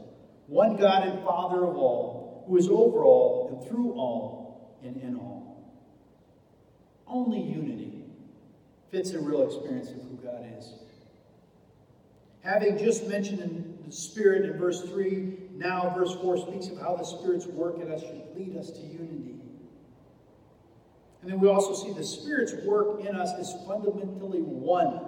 one 0.48 0.76
God 0.76 1.08
and 1.08 1.24
Father 1.24 1.64
of 1.64 1.78
all, 1.78 2.25
who 2.48 2.58
is 2.58 2.68
over 2.68 3.04
all 3.04 3.50
and 3.50 3.68
through 3.68 3.94
all 3.94 4.78
and 4.84 4.98
in 4.98 5.16
all. 5.16 5.74
Only 7.08 7.42
unity 7.42 8.04
fits 8.92 9.12
a 9.12 9.20
real 9.20 9.44
experience 9.44 9.90
of 9.90 10.02
who 10.04 10.18
God 10.24 10.46
is. 10.58 10.74
Having 12.42 12.78
just 12.78 13.08
mentioned 13.08 13.40
in 13.40 13.78
the 13.86 13.92
Spirit 13.92 14.46
in 14.46 14.58
verse 14.58 14.82
3, 14.84 15.38
now 15.56 15.94
verse 15.96 16.16
4 16.22 16.38
speaks 16.38 16.68
of 16.68 16.80
how 16.80 16.96
the 16.96 17.04
Spirit's 17.04 17.48
work 17.48 17.80
in 17.80 17.92
us 17.92 18.02
should 18.02 18.24
lead 18.36 18.56
us 18.58 18.70
to 18.72 18.82
unity. 18.82 19.36
And 21.22 21.32
then 21.32 21.40
we 21.40 21.48
also 21.48 21.74
see 21.74 21.92
the 21.92 22.04
Spirit's 22.04 22.54
work 22.66 23.00
in 23.00 23.16
us 23.16 23.32
is 23.40 23.52
fundamentally 23.68 24.42
one. 24.42 25.00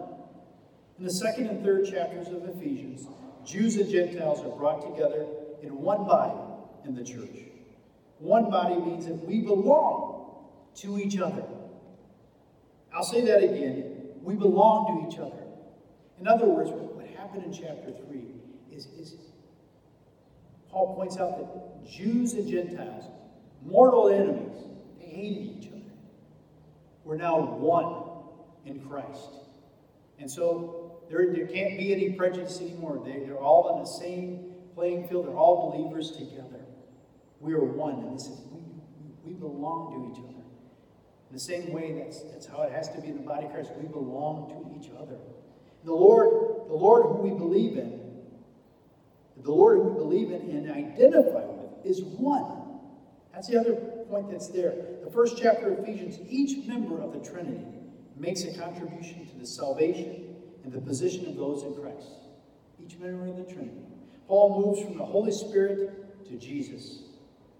In 0.97 1.03
the 1.03 1.11
second 1.11 1.47
and 1.47 1.63
third 1.63 1.85
chapters 1.85 2.27
of 2.27 2.43
Ephesians, 2.57 3.05
Jews 3.45 3.77
and 3.77 3.87
Gentiles 3.87 4.39
are 4.39 4.57
brought 4.57 4.81
together 4.81 5.27
in 5.61 5.77
one 5.77 6.05
body 6.05 6.46
in 6.87 6.95
the 6.95 7.03
church. 7.03 7.29
One 8.19 8.49
body 8.49 8.75
means 8.75 9.05
that 9.05 9.23
we 9.25 9.41
belong 9.41 10.47
to 10.77 10.97
each 10.97 11.17
other. 11.19 11.43
I'll 12.93 13.03
say 13.03 13.21
that 13.25 13.43
again. 13.43 13.93
We 14.23 14.35
belong 14.35 15.07
to 15.07 15.13
each 15.13 15.19
other. 15.19 15.43
In 16.19 16.27
other 16.27 16.45
words, 16.45 16.71
what 16.71 17.05
happened 17.07 17.43
in 17.43 17.53
chapter 17.53 17.91
3 18.07 18.21
is, 18.71 18.87
is 18.87 19.15
Paul 20.69 20.95
points 20.95 21.17
out 21.17 21.37
that 21.37 21.89
Jews 21.89 22.33
and 22.33 22.49
Gentiles, 22.49 23.05
mortal 23.63 24.09
enemies, 24.09 24.57
they 24.99 25.05
hated 25.05 25.43
each 25.43 25.67
other. 25.67 25.81
We're 27.03 27.17
now 27.17 27.39
one 27.39 28.03
in 28.65 28.79
Christ. 28.87 29.29
And 30.19 30.29
so 30.29 31.01
there, 31.09 31.31
there 31.33 31.45
can't 31.45 31.77
be 31.77 31.93
any 31.93 32.13
prejudice 32.13 32.59
anymore. 32.59 33.01
They, 33.05 33.19
they're 33.19 33.37
all 33.37 33.69
on 33.69 33.79
the 33.79 33.87
same 33.87 34.53
playing 34.73 35.07
field. 35.07 35.27
They're 35.27 35.35
all 35.37 35.71
believers 35.71 36.11
together. 36.11 36.66
We 37.39 37.53
are 37.53 37.63
one. 37.63 37.95
And 37.95 38.15
this 38.15 38.27
is, 38.27 38.39
we, 38.51 38.61
we 39.23 39.33
belong 39.33 39.93
to 39.93 40.11
each 40.11 40.23
other. 40.23 40.43
In 41.29 41.33
the 41.33 41.39
same 41.39 41.73
way, 41.73 41.93
that's, 41.93 42.21
that's 42.31 42.45
how 42.45 42.63
it 42.63 42.71
has 42.71 42.89
to 42.89 43.01
be 43.01 43.07
in 43.07 43.17
the 43.17 43.23
body 43.23 43.45
of 43.45 43.51
Christ. 43.51 43.71
We 43.77 43.87
belong 43.87 44.49
to 44.49 44.79
each 44.79 44.91
other. 44.97 45.17
The 45.83 45.93
Lord, 45.93 46.67
the 46.67 46.75
Lord 46.75 47.03
who 47.03 47.21
we 47.21 47.37
believe 47.37 47.77
in, 47.77 48.01
the 49.43 49.51
Lord 49.51 49.77
who 49.77 49.83
we 49.89 49.93
believe 49.93 50.31
in 50.31 50.49
and 50.49 50.71
identify 50.71 51.45
with 51.45 51.85
is 51.85 52.01
one. 52.03 52.79
That's 53.33 53.47
the 53.47 53.59
other 53.59 53.75
point 54.09 54.31
that's 54.31 54.47
there. 54.47 54.73
The 55.03 55.11
first 55.11 55.37
chapter 55.37 55.71
of 55.71 55.79
Ephesians, 55.79 56.19
each 56.27 56.67
member 56.67 57.01
of 57.01 57.13
the 57.13 57.19
Trinity 57.19 57.65
makes 58.15 58.43
a 58.43 58.57
contribution 58.57 59.27
to 59.27 59.37
the 59.37 59.45
salvation 59.45 60.35
and 60.63 60.73
the 60.73 60.81
position 60.81 61.27
of 61.27 61.35
those 61.35 61.63
in 61.63 61.75
Christ. 61.75 62.07
Each 62.83 62.97
member 62.97 63.27
of 63.27 63.37
the 63.37 63.43
Trinity. 63.43 63.85
Paul 64.27 64.61
moves 64.65 64.81
from 64.81 64.97
the 64.97 65.05
Holy 65.05 65.31
Spirit 65.31 66.25
to 66.27 66.37
Jesus, 66.37 67.03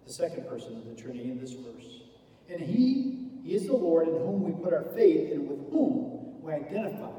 the 0.08 0.13
second 0.13 0.48
person 0.48 0.78
of 0.78 0.86
the 0.86 0.96
Trinity 0.96 1.30
in 1.30 1.39
this 1.39 1.54
verse. 1.54 2.02
And 2.50 2.62
he 2.62 3.28
he 3.48 3.56
is 3.56 3.65
the 3.67 3.76
Lord 3.76 4.10
in 4.10 4.13
whom 4.15 4.43
we 4.43 4.52
put 4.62 4.74
our 4.74 4.84
faith 4.93 5.32
and 5.32 5.48
with 5.48 5.72
whom 5.72 6.41
we 6.41 6.52
identify 6.52 7.12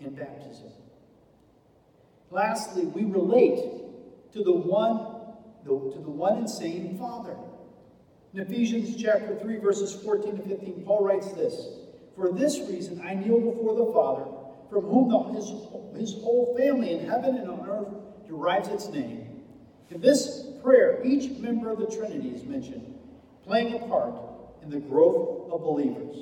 in 0.00 0.14
baptism. 0.14 0.70
Lastly, 2.30 2.84
we 2.84 3.04
relate 3.04 3.58
to 4.32 4.44
the 4.44 4.52
one, 4.52 4.98
to 5.64 5.98
the 5.98 6.10
one 6.10 6.36
and 6.36 6.50
same 6.50 6.98
Father. 6.98 7.36
In 8.34 8.40
Ephesians 8.40 9.00
chapter 9.00 9.34
3, 9.34 9.56
verses 9.58 9.94
14 10.02 10.36
to 10.36 10.42
15, 10.42 10.82
Paul 10.84 11.04
writes 11.04 11.32
this 11.32 11.68
For 12.16 12.30
this 12.30 12.58
reason 12.58 13.00
I 13.02 13.14
kneel 13.14 13.40
before 13.40 13.74
the 13.74 13.92
Father, 13.94 14.26
from 14.68 14.84
whom 14.84 15.08
the, 15.08 15.18
his, 15.32 15.48
his 15.98 16.22
whole 16.22 16.54
family 16.58 16.92
in 16.92 17.08
heaven 17.08 17.36
and 17.36 17.48
on 17.48 17.66
earth 17.66 18.26
derives 18.26 18.68
its 18.68 18.88
name. 18.88 19.21
In 19.92 20.00
this 20.00 20.46
prayer, 20.62 21.02
each 21.04 21.38
member 21.38 21.70
of 21.70 21.78
the 21.78 21.86
Trinity 21.86 22.30
is 22.30 22.44
mentioned, 22.44 22.98
playing 23.44 23.74
a 23.74 23.78
part 23.86 24.14
in 24.62 24.70
the 24.70 24.80
growth 24.80 25.52
of 25.52 25.60
believers. 25.60 26.16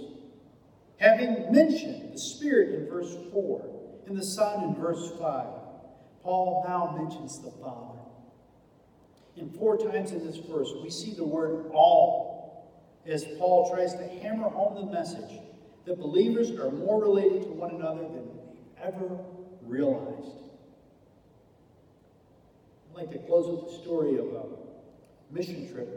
Having 0.97 1.53
mentioned 1.53 2.13
the 2.13 2.19
Spirit 2.19 2.75
in 2.75 2.89
verse 2.89 3.15
4 3.33 3.65
and 4.07 4.19
the 4.19 4.25
Son 4.25 4.65
in 4.65 4.75
verse 4.75 5.13
5, 5.21 5.47
Paul 6.25 6.65
now 6.67 6.97
mentions 7.01 7.39
the 7.39 7.53
Father. 7.63 8.01
And 9.37 9.55
four 9.55 9.79
times 9.79 10.11
in 10.11 10.27
this 10.27 10.37
verse, 10.37 10.71
we 10.83 10.91
see 10.91 11.15
the 11.15 11.25
word 11.25 11.71
all 11.73 12.69
as 13.07 13.25
Paul 13.39 13.71
tries 13.73 13.95
to 13.95 14.07
hammer 14.21 14.49
home 14.49 14.85
the 14.85 14.93
message 14.93 15.41
that 15.87 15.99
believers 15.99 16.51
are 16.51 16.73
more 16.73 17.01
related 17.01 17.43
to 17.43 17.49
one 17.49 17.71
another 17.71 18.03
than 18.03 18.27
we've 18.27 18.83
ever 18.83 19.19
realized. 19.63 20.40
I'd 23.01 23.07
like 23.07 23.13
to 23.13 23.27
close 23.27 23.49
with 23.49 23.71
the 23.71 23.83
story 23.83 24.19
of 24.19 24.27
a 24.27 24.45
mission 25.33 25.73
trip 25.73 25.89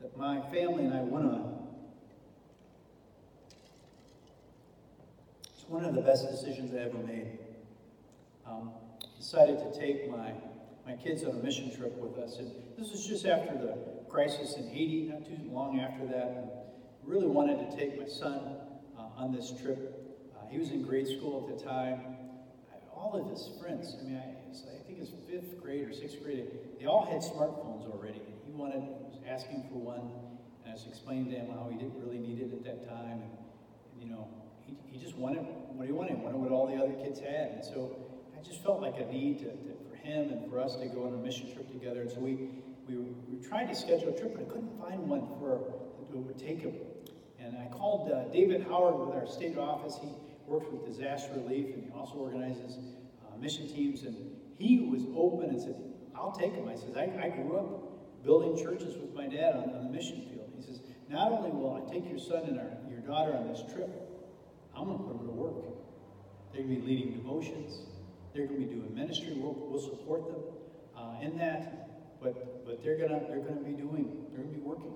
that 0.00 0.16
my 0.16 0.40
family 0.50 0.86
and 0.86 0.94
I 0.94 1.02
went 1.02 1.26
on 1.26 1.58
It's 5.54 5.68
one 5.68 5.84
of 5.84 5.94
the 5.94 6.00
best 6.00 6.30
decisions 6.30 6.74
I 6.74 6.78
ever 6.78 6.96
made. 6.96 7.38
Um, 8.46 8.70
decided 9.18 9.58
to 9.58 9.78
take 9.78 10.10
my, 10.10 10.32
my 10.86 10.94
kids 10.94 11.24
on 11.24 11.32
a 11.32 11.42
mission 11.42 11.76
trip 11.76 11.94
with 11.98 12.16
us. 12.16 12.38
And 12.38 12.50
this 12.78 12.90
was 12.90 13.06
just 13.06 13.26
after 13.26 13.52
the 13.52 13.76
crisis 14.08 14.54
in 14.56 14.66
Haiti, 14.66 15.10
not 15.12 15.26
too 15.26 15.36
long 15.50 15.78
after 15.78 16.06
that. 16.06 16.26
And 16.38 16.50
really 17.04 17.26
wanted 17.26 17.70
to 17.70 17.76
take 17.76 18.00
my 18.00 18.08
son 18.08 18.56
uh, 18.98 19.02
on 19.14 19.30
this 19.34 19.52
trip. 19.60 20.32
Uh, 20.34 20.48
he 20.48 20.58
was 20.58 20.70
in 20.70 20.84
grade 20.84 21.06
school 21.06 21.46
at 21.46 21.58
the 21.58 21.62
time. 21.62 22.16
All 22.94 23.14
of 23.14 23.30
his 23.30 23.50
friends, 23.60 23.96
I 24.00 24.04
mean, 24.04 24.16
I, 24.16 24.40
It's 25.00 25.10
fifth 25.28 25.60
grade 25.60 25.88
or 25.88 25.92
sixth 25.92 26.22
grade, 26.22 26.46
they 26.78 26.86
all 26.86 27.06
had 27.06 27.20
smartphones 27.20 27.90
already. 27.90 28.20
And 28.20 28.36
he 28.44 28.52
wanted, 28.52 28.82
he 28.82 29.18
was 29.18 29.20
asking 29.28 29.64
for 29.70 29.78
one. 29.78 30.12
And 30.64 30.70
I 30.70 30.72
was 30.72 30.86
explaining 30.86 31.30
to 31.32 31.36
him 31.36 31.48
how 31.50 31.68
he 31.70 31.76
didn't 31.78 31.98
really 31.98 32.18
need 32.18 32.38
it 32.40 32.52
at 32.52 32.64
that 32.64 32.88
time. 32.88 33.22
And, 33.24 33.32
you 33.98 34.08
know, 34.08 34.28
he, 34.60 34.76
he 34.86 34.98
just 34.98 35.16
wanted 35.16 35.40
what 35.72 35.86
he 35.86 35.92
wanted, 35.92 36.18
wanted 36.18 36.38
what 36.38 36.52
all 36.52 36.66
the 36.66 36.76
other 36.76 36.92
kids 37.02 37.20
had. 37.20 37.56
And 37.56 37.64
so 37.64 37.96
I 38.36 38.42
just 38.42 38.62
felt 38.62 38.80
like 38.80 39.00
a 39.00 39.06
need 39.06 39.38
to, 39.40 39.50
to, 39.50 39.72
for 39.88 39.96
him 39.96 40.30
and 40.30 40.50
for 40.50 40.60
us 40.60 40.76
to 40.76 40.86
go 40.86 41.06
on 41.06 41.14
a 41.14 41.16
mission 41.16 41.52
trip 41.52 41.70
together. 41.72 42.02
And 42.02 42.10
so 42.10 42.20
we, 42.20 42.50
we, 42.86 42.96
we 43.28 43.42
tried 43.42 43.66
to 43.66 43.74
schedule 43.74 44.10
a 44.10 44.18
trip, 44.18 44.34
but 44.34 44.42
I 44.42 44.48
couldn't 44.48 44.78
find 44.80 45.08
one 45.08 45.26
for 45.40 45.60
that 46.10 46.18
would 46.18 46.38
take 46.38 46.60
him. 46.60 46.74
And 47.38 47.50
And 47.50 47.58
I 47.58 47.66
called 47.66 48.12
uh, 48.12 48.24
David 48.32 48.62
Howard 48.62 48.94
with 48.94 49.16
our 49.16 49.26
state 49.26 49.58
office. 49.58 49.98
He 50.00 50.08
works 50.46 50.66
with 50.70 50.86
disaster 50.86 51.32
relief 51.34 51.74
and 51.74 51.82
he 51.82 51.90
also 51.90 52.14
organizes 52.14 52.78
uh, 53.26 53.36
mission 53.38 53.66
teams. 53.66 54.04
And 54.04 54.16
he 54.60 54.80
was 54.80 55.02
open 55.16 55.48
and 55.48 55.60
said, 55.60 55.74
I'll 56.14 56.32
take 56.32 56.52
him. 56.52 56.68
I 56.68 56.76
said, 56.76 56.92
I, 56.96 57.26
I 57.26 57.28
grew 57.30 57.56
up 57.56 58.22
building 58.22 58.62
churches 58.62 58.94
with 58.98 59.14
my 59.14 59.26
dad 59.26 59.56
on, 59.56 59.74
on 59.74 59.84
the 59.84 59.90
mission 59.90 60.20
field. 60.28 60.52
He 60.54 60.62
says, 60.62 60.82
not 61.08 61.32
only 61.32 61.50
will 61.50 61.80
I 61.80 61.90
take 61.90 62.08
your 62.08 62.18
son 62.18 62.44
and 62.44 62.58
our, 62.58 62.76
your 62.90 63.00
daughter 63.00 63.34
on 63.34 63.48
this 63.48 63.62
trip, 63.72 63.88
I'm 64.76 64.84
going 64.84 64.98
to 64.98 65.04
put 65.04 65.16
them 65.16 65.26
to 65.26 65.32
work. 65.32 65.64
They're 66.52 66.62
going 66.62 66.76
to 66.76 66.80
be 66.82 66.86
leading 66.86 67.12
devotions. 67.14 67.88
They're 68.34 68.46
going 68.46 68.60
to 68.60 68.66
be 68.66 68.74
doing 68.74 68.94
ministry. 68.94 69.32
We'll, 69.34 69.54
we'll 69.54 69.80
support 69.80 70.28
them 70.28 70.42
uh, 70.94 71.24
in 71.24 71.38
that. 71.38 71.90
But 72.22 72.66
but 72.66 72.84
they're 72.84 72.98
gonna 72.98 73.22
they're 73.26 73.40
gonna 73.40 73.62
be 73.62 73.72
doing 73.72 74.26
they're 74.30 74.44
gonna 74.44 74.54
be 74.54 74.60
working. 74.60 74.92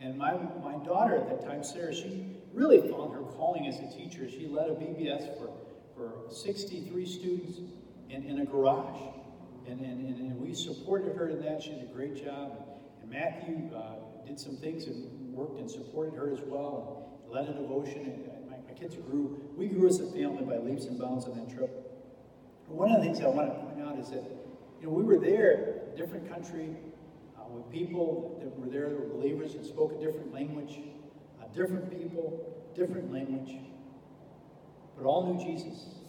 And 0.00 0.16
my 0.16 0.34
my 0.62 0.76
daughter 0.84 1.16
at 1.16 1.28
that 1.28 1.44
time, 1.44 1.64
Sarah, 1.64 1.92
she 1.92 2.36
really 2.54 2.78
found 2.78 3.12
her 3.14 3.22
calling 3.22 3.66
as 3.66 3.80
a 3.80 3.90
teacher. 3.90 4.30
She 4.30 4.46
led 4.46 4.68
a 4.68 4.74
VBS 4.74 5.36
for 5.38 5.50
for 5.96 6.30
63 6.32 7.04
students 7.04 7.58
in, 8.12 8.24
in 8.24 8.40
a 8.40 8.44
garage. 8.44 9.00
And, 9.66 9.80
and, 9.80 10.06
and, 10.18 10.38
we 10.38 10.54
supported 10.54 11.16
her 11.16 11.28
in 11.28 11.40
that. 11.42 11.62
She 11.62 11.70
did 11.70 11.82
a 11.82 11.92
great 11.92 12.22
job. 12.22 12.52
And 13.00 13.10
Matthew 13.10 13.70
uh, 13.74 14.26
did 14.26 14.38
some 14.38 14.56
things 14.56 14.86
and 14.86 15.32
worked 15.32 15.58
and 15.58 15.70
supported 15.70 16.14
her 16.14 16.30
as 16.32 16.40
well 16.44 17.20
and 17.24 17.32
led 17.32 17.48
a 17.48 17.52
devotion. 17.54 18.00
And 18.00 18.50
my, 18.50 18.56
my 18.56 18.78
kids 18.78 18.96
grew. 18.96 19.40
We 19.56 19.68
grew 19.68 19.88
as 19.88 20.00
a 20.00 20.06
family 20.06 20.44
by 20.44 20.58
leaps 20.58 20.86
and 20.86 20.98
bounds 20.98 21.24
on 21.26 21.38
that 21.38 21.54
trip. 21.54 21.70
One 22.66 22.90
of 22.90 22.98
the 22.98 23.04
things 23.04 23.20
I 23.20 23.28
want 23.28 23.52
to 23.52 23.60
point 23.60 23.86
out 23.86 23.98
is 23.98 24.10
that, 24.10 24.24
you 24.80 24.86
know, 24.86 24.92
we 24.92 25.04
were 25.04 25.18
there, 25.18 25.82
different 25.96 26.28
country, 26.28 26.76
uh, 27.38 27.48
with 27.48 27.70
people 27.70 28.40
that 28.42 28.58
were 28.58 28.68
there 28.68 28.88
that 28.88 28.98
were 28.98 29.14
believers 29.14 29.54
and 29.54 29.64
spoke 29.64 29.92
a 29.92 30.04
different 30.04 30.32
language, 30.32 30.80
uh, 31.40 31.46
different 31.54 31.90
people, 31.90 32.70
different 32.74 33.12
language, 33.12 33.58
but 34.96 35.04
all 35.06 35.32
knew 35.32 35.44
Jesus. 35.44 36.01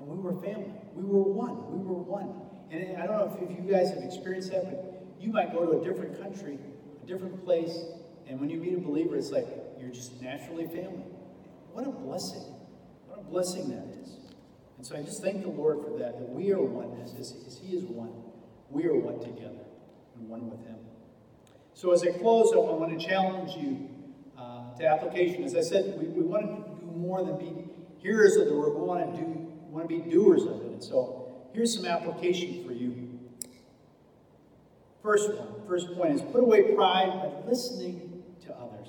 And 0.00 0.08
we 0.08 0.18
were 0.18 0.34
family. 0.40 0.72
We 0.94 1.04
were 1.04 1.22
one. 1.22 1.70
We 1.70 1.84
were 1.84 2.02
one. 2.02 2.34
And 2.70 3.00
I 3.00 3.06
don't 3.06 3.18
know 3.18 3.36
if, 3.36 3.50
if 3.50 3.56
you 3.56 3.70
guys 3.70 3.90
have 3.90 4.02
experienced 4.02 4.50
that, 4.52 4.64
but 4.64 5.04
you 5.20 5.30
might 5.30 5.52
go 5.52 5.66
to 5.66 5.80
a 5.80 5.84
different 5.84 6.20
country, 6.20 6.58
a 7.02 7.06
different 7.06 7.44
place, 7.44 7.84
and 8.30 8.40
when 8.40 8.48
you 8.48 8.58
meet 8.58 8.74
a 8.74 8.80
believer, 8.80 9.16
it's 9.16 9.30
like 9.30 9.48
you're 9.78 9.90
just 9.90 10.22
naturally 10.22 10.66
family. 10.66 11.04
What 11.72 11.86
a 11.86 11.90
blessing. 11.90 12.44
What 13.08 13.18
a 13.18 13.22
blessing 13.24 13.68
that 13.70 14.00
is. 14.00 14.16
And 14.78 14.86
so 14.86 14.96
I 14.96 15.02
just 15.02 15.22
thank 15.22 15.42
the 15.42 15.48
Lord 15.48 15.84
for 15.84 15.98
that, 15.98 16.18
that 16.18 16.28
we 16.28 16.52
are 16.52 16.62
one 16.62 17.00
as, 17.02 17.12
as 17.18 17.58
He 17.62 17.76
is 17.76 17.84
one. 17.84 18.12
We 18.70 18.86
are 18.86 18.94
one 18.94 19.18
together 19.20 19.66
and 20.14 20.28
one 20.28 20.48
with 20.48 20.64
Him. 20.64 20.76
So 21.74 21.92
as 21.92 22.02
I 22.02 22.12
close, 22.12 22.52
I 22.54 22.58
want 22.58 22.98
to 22.98 23.04
challenge 23.04 23.56
you 23.56 23.90
uh, 24.38 24.74
to 24.78 24.86
application. 24.86 25.44
As 25.44 25.56
I 25.56 25.60
said, 25.60 25.98
we, 25.98 26.06
we 26.06 26.22
want 26.22 26.46
to 26.46 26.80
do 26.80 26.92
more 26.92 27.24
than 27.24 27.36
be 27.36 27.64
hearers 27.98 28.36
of 28.36 28.46
the 28.46 28.54
word. 28.54 28.74
We 28.74 28.82
want 28.82 29.14
to 29.14 29.20
do 29.20 29.39
want 29.70 29.88
to 29.88 30.02
be 30.02 30.10
doers 30.10 30.42
of 30.42 30.60
it. 30.62 30.66
And 30.66 30.82
so 30.82 31.32
here's 31.52 31.74
some 31.74 31.86
application 31.86 32.64
for 32.64 32.72
you. 32.72 33.18
First 35.02 35.32
one, 35.34 35.66
first 35.66 35.94
point 35.94 36.14
is 36.14 36.22
put 36.22 36.42
away 36.42 36.74
pride 36.74 37.08
by 37.08 37.48
listening 37.48 38.22
to 38.44 38.54
others. 38.54 38.88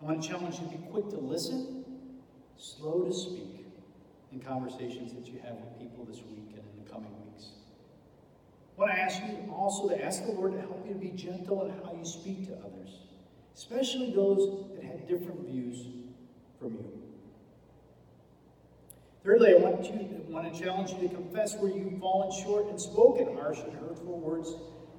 I 0.00 0.04
want 0.04 0.22
to 0.22 0.28
challenge 0.28 0.60
you 0.60 0.66
to 0.66 0.76
be 0.76 0.86
quick 0.90 1.08
to 1.10 1.16
listen, 1.16 1.84
slow 2.56 3.02
to 3.02 3.12
speak 3.12 3.66
in 4.32 4.40
conversations 4.40 5.12
that 5.14 5.26
you 5.26 5.40
have 5.44 5.54
with 5.54 5.78
people 5.78 6.04
this 6.04 6.18
week 6.18 6.50
and 6.50 6.58
in 6.58 6.84
the 6.84 6.90
coming 6.90 7.10
weeks. 7.24 7.48
I 8.76 8.80
want 8.80 8.92
to 8.92 8.98
ask 8.98 9.22
you 9.22 9.52
also 9.52 9.88
to 9.88 10.04
ask 10.04 10.24
the 10.24 10.32
Lord 10.32 10.52
to 10.52 10.60
help 10.60 10.84
you 10.86 10.94
to 10.94 10.98
be 10.98 11.10
gentle 11.10 11.64
in 11.64 11.70
how 11.82 11.94
you 11.96 12.04
speak 12.04 12.46
to 12.48 12.54
others, 12.58 12.98
especially 13.54 14.12
those 14.12 14.66
that 14.74 14.84
have 14.84 15.08
different 15.08 15.48
views 15.48 15.86
from 16.58 16.74
you. 16.74 17.03
Thirdly, 19.24 19.54
I 19.54 19.56
want, 19.56 19.82
you, 19.86 20.22
I 20.28 20.30
want 20.30 20.52
to 20.52 20.60
challenge 20.60 20.92
you 20.92 21.08
to 21.08 21.14
confess 21.14 21.56
where 21.56 21.72
you've 21.72 21.98
fallen 21.98 22.30
short 22.44 22.68
and 22.68 22.78
spoken 22.78 23.34
harsh 23.38 23.58
and 23.60 23.72
hurtful 23.72 24.20
words 24.20 24.54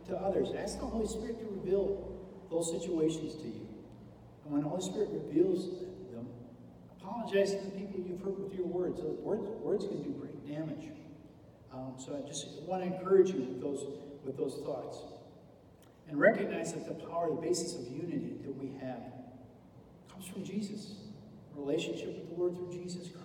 to 0.07 0.15
others. 0.17 0.49
Ask 0.57 0.79
the 0.79 0.85
Holy 0.87 1.05
Spirit 1.05 1.37
to 1.39 1.45
reveal 1.45 2.11
those 2.49 2.71
situations 2.71 3.35
to 3.35 3.47
you. 3.47 3.67
And 4.43 4.53
when 4.53 4.63
the 4.63 4.69
Holy 4.69 4.81
Spirit 4.81 5.09
reveals 5.11 5.69
them, 6.11 6.27
apologize 6.99 7.51
to 7.51 7.63
the 7.65 7.71
people 7.71 8.01
you've 8.01 8.21
hurt 8.21 8.39
with 8.39 8.53
your 8.55 8.65
words. 8.65 8.99
Words, 8.99 9.43
words 9.61 9.85
can 9.85 10.01
do 10.01 10.09
great 10.09 10.43
damage. 10.47 10.89
Um, 11.71 11.93
so 11.97 12.17
I 12.17 12.27
just 12.27 12.47
want 12.63 12.81
to 12.81 12.97
encourage 12.97 13.29
you 13.29 13.41
with 13.41 13.61
those, 13.61 13.85
with 14.23 14.37
those 14.37 14.59
thoughts. 14.65 15.03
And 16.09 16.19
recognize 16.19 16.73
that 16.73 16.87
the 16.87 17.05
power, 17.05 17.29
the 17.29 17.41
basis 17.41 17.75
of 17.75 17.91
unity 17.91 18.37
that 18.43 18.55
we 18.55 18.73
have 18.81 19.01
comes 20.11 20.25
from 20.25 20.43
Jesus. 20.43 20.95
Relationship 21.55 22.07
with 22.07 22.29
the 22.29 22.35
Lord 22.35 22.55
through 22.55 22.71
Jesus 22.73 23.07
Christ. 23.09 23.24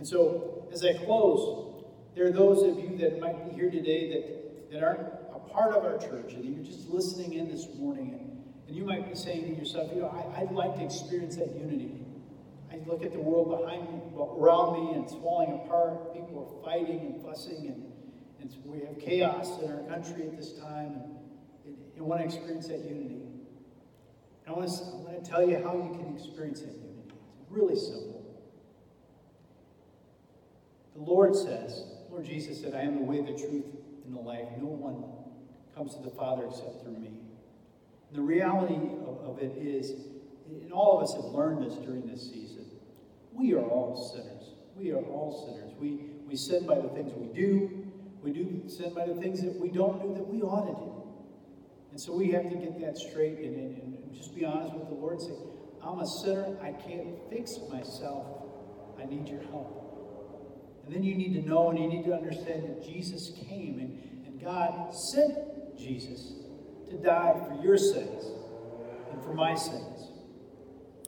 And 0.00 0.08
so, 0.08 0.66
as 0.72 0.82
I 0.82 0.94
close, 0.94 1.84
there 2.14 2.26
are 2.26 2.32
those 2.32 2.62
of 2.62 2.82
you 2.82 2.96
that 3.00 3.20
might 3.20 3.44
be 3.44 3.54
here 3.54 3.70
today 3.70 4.10
that, 4.14 4.72
that 4.72 4.82
aren't 4.82 5.02
a 5.34 5.38
part 5.38 5.74
of 5.76 5.84
our 5.84 5.98
church, 5.98 6.32
and 6.32 6.42
you're 6.42 6.64
just 6.64 6.88
listening 6.88 7.34
in 7.34 7.50
this 7.50 7.66
morning, 7.76 8.14
and, 8.14 8.42
and 8.66 8.74
you 8.74 8.82
might 8.82 9.06
be 9.06 9.14
saying 9.14 9.42
to 9.42 9.60
yourself, 9.60 9.90
you 9.94 10.00
know, 10.00 10.08
I, 10.08 10.40
I'd 10.40 10.52
like 10.52 10.74
to 10.76 10.82
experience 10.82 11.36
that 11.36 11.54
unity. 11.54 12.00
I 12.72 12.78
look 12.86 13.04
at 13.04 13.12
the 13.12 13.18
world 13.20 13.60
behind 13.60 13.92
me, 13.92 14.00
around 14.16 14.72
me, 14.72 14.94
and 14.94 15.04
it's 15.04 15.12
falling 15.12 15.52
apart. 15.66 16.14
People 16.14 16.48
are 16.48 16.64
fighting 16.64 17.00
and 17.00 17.22
fussing, 17.22 17.66
and, 17.66 17.92
and 18.40 18.56
we 18.64 18.80
have 18.86 18.98
chaos 18.98 19.60
in 19.60 19.70
our 19.70 19.82
country 19.82 20.22
at 20.22 20.34
this 20.34 20.54
time. 20.54 20.94
And, 21.66 21.76
and 21.96 22.06
want 22.06 22.22
to 22.22 22.24
experience 22.24 22.68
that 22.68 22.78
unity. 22.78 23.20
I 24.48 24.52
want, 24.52 24.66
to, 24.66 24.82
I 24.82 24.96
want 24.96 25.22
to 25.22 25.30
tell 25.30 25.46
you 25.46 25.62
how 25.62 25.74
you 25.74 25.94
can 25.94 26.16
experience 26.16 26.60
that 26.60 26.72
unity. 26.72 27.12
It's 27.42 27.50
really 27.50 27.76
simple. 27.76 28.19
The 31.00 31.10
Lord 31.10 31.34
says, 31.34 31.84
Lord 32.10 32.26
Jesus 32.26 32.60
said, 32.60 32.74
I 32.74 32.82
am 32.82 32.96
the 32.96 33.02
way, 33.02 33.22
the 33.22 33.32
truth, 33.32 33.64
and 34.04 34.14
the 34.14 34.20
life. 34.20 34.48
No 34.58 34.66
one 34.66 35.02
comes 35.74 35.96
to 35.96 36.02
the 36.02 36.10
Father 36.10 36.44
except 36.44 36.82
through 36.82 36.98
me. 36.98 37.08
And 37.08 38.18
the 38.18 38.20
reality 38.20 38.74
of, 38.74 39.24
of 39.24 39.38
it 39.38 39.56
is, 39.56 39.92
and 40.46 40.70
all 40.74 40.98
of 40.98 41.04
us 41.04 41.14
have 41.16 41.32
learned 41.32 41.64
this 41.64 41.74
during 41.76 42.06
this 42.06 42.20
season, 42.20 42.66
we 43.32 43.54
are 43.54 43.64
all 43.64 43.96
sinners. 44.12 44.52
We 44.76 44.92
are 44.92 45.00
all 45.00 45.48
sinners. 45.48 45.72
We, 45.80 46.04
we 46.28 46.36
sin 46.36 46.66
by 46.66 46.74
the 46.74 46.88
things 46.90 47.12
we 47.16 47.32
do. 47.32 47.86
We 48.22 48.32
do 48.32 48.68
sin 48.68 48.92
by 48.92 49.06
the 49.06 49.14
things 49.14 49.40
that 49.40 49.58
we 49.58 49.70
don't 49.70 50.02
do 50.02 50.12
that 50.12 50.28
we 50.28 50.42
ought 50.42 50.66
to 50.66 50.84
do. 50.84 51.02
And 51.92 52.00
so 52.00 52.14
we 52.14 52.30
have 52.32 52.50
to 52.50 52.56
get 52.56 52.78
that 52.82 52.98
straight 52.98 53.38
and, 53.38 53.56
and, 53.56 53.96
and 54.04 54.14
just 54.14 54.34
be 54.34 54.44
honest 54.44 54.74
with 54.74 54.88
the 54.88 54.94
Lord 54.96 55.14
and 55.14 55.22
say, 55.22 55.34
I'm 55.82 55.98
a 56.00 56.06
sinner. 56.06 56.58
I 56.60 56.72
can't 56.72 57.16
fix 57.30 57.56
myself. 57.72 58.26
I 59.00 59.06
need 59.06 59.26
your 59.26 59.40
help. 59.44 59.79
And 60.90 60.96
then 60.96 61.04
you 61.04 61.14
need 61.14 61.40
to 61.40 61.48
know 61.48 61.70
and 61.70 61.78
you 61.78 61.86
need 61.86 62.04
to 62.06 62.12
understand 62.12 62.64
that 62.64 62.84
Jesus 62.84 63.30
came 63.48 63.78
and, 63.78 64.26
and 64.26 64.42
God 64.42 64.92
sent 64.92 65.78
Jesus 65.78 66.32
to 66.90 66.96
die 66.96 67.32
for 67.46 67.64
your 67.64 67.78
sins 67.78 68.24
and 69.12 69.22
for 69.22 69.32
my 69.32 69.54
sins. 69.54 70.08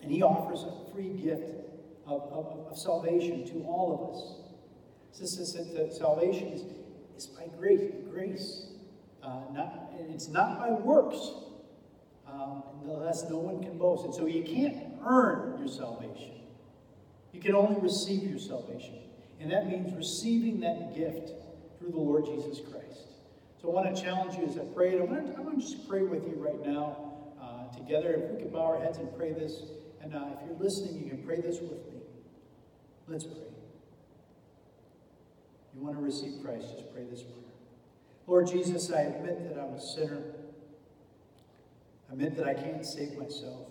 And 0.00 0.08
he 0.08 0.22
offers 0.22 0.62
a 0.62 0.92
free 0.92 1.08
gift 1.08 1.66
of, 2.06 2.22
of, 2.30 2.70
of 2.70 2.78
salvation 2.78 3.44
to 3.46 3.64
all 3.64 3.92
of 3.92 4.14
us. 4.14 5.18
This 5.18 5.36
is 5.38 5.52
that 5.54 5.92
salvation 5.92 6.46
is, 6.52 6.62
is 7.16 7.26
by 7.26 7.48
grace. 7.58 7.92
grace. 8.08 8.66
Uh, 9.20 9.40
not, 9.52 9.90
it's 10.10 10.28
not 10.28 10.60
by 10.60 10.70
works, 10.70 11.32
um, 12.28 12.62
unless 12.84 13.24
no 13.28 13.38
one 13.38 13.60
can 13.60 13.78
boast. 13.78 14.04
And 14.04 14.14
so 14.14 14.26
you 14.26 14.44
can't 14.44 14.76
earn 15.04 15.58
your 15.58 15.66
salvation. 15.66 16.34
You 17.32 17.40
can 17.40 17.56
only 17.56 17.80
receive 17.80 18.22
your 18.22 18.38
salvation. 18.38 19.00
And 19.42 19.50
that 19.50 19.68
means 19.68 19.92
receiving 19.94 20.60
that 20.60 20.94
gift 20.94 21.32
through 21.78 21.90
the 21.90 21.98
Lord 21.98 22.26
Jesus 22.26 22.60
Christ. 22.60 23.08
So 23.60 23.68
I 23.68 23.72
want 23.72 23.94
to 23.94 24.00
challenge 24.00 24.38
you 24.38 24.46
as 24.46 24.56
I 24.56 24.62
pray. 24.72 24.98
I'm 24.98 25.06
going 25.06 25.26
to, 25.26 25.36
I'm 25.36 25.42
going 25.42 25.60
to 25.60 25.62
just 25.62 25.88
pray 25.88 26.02
with 26.02 26.22
you 26.28 26.34
right 26.36 26.64
now 26.64 27.14
uh, 27.42 27.76
together. 27.76 28.12
If 28.12 28.30
we 28.30 28.42
could 28.42 28.52
bow 28.52 28.66
our 28.66 28.78
heads 28.78 28.98
and 28.98 29.14
pray 29.16 29.32
this. 29.32 29.62
And 30.00 30.14
uh, 30.14 30.26
if 30.34 30.46
you're 30.46 30.58
listening, 30.58 31.02
you 31.02 31.10
can 31.10 31.24
pray 31.24 31.40
this 31.40 31.60
with 31.60 31.72
me. 31.92 32.00
Let's 33.08 33.24
pray. 33.24 33.42
You 35.74 35.82
want 35.82 35.96
to 35.96 36.02
receive 36.02 36.40
Christ, 36.42 36.66
just 36.76 36.92
pray 36.92 37.04
this 37.10 37.22
prayer. 37.22 37.36
Lord 38.28 38.46
Jesus, 38.46 38.92
I 38.92 39.02
admit 39.02 39.48
that 39.48 39.60
I'm 39.60 39.74
a 39.74 39.80
sinner. 39.80 40.22
I 42.08 42.12
admit 42.12 42.36
that 42.36 42.46
I 42.46 42.54
can't 42.54 42.84
save 42.84 43.18
myself. 43.18 43.66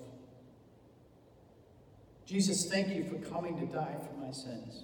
Jesus, 2.25 2.69
thank 2.69 2.89
you 2.89 3.03
for 3.05 3.15
coming 3.29 3.57
to 3.59 3.65
die 3.65 3.95
for 4.05 4.25
my 4.25 4.31
sins. 4.31 4.83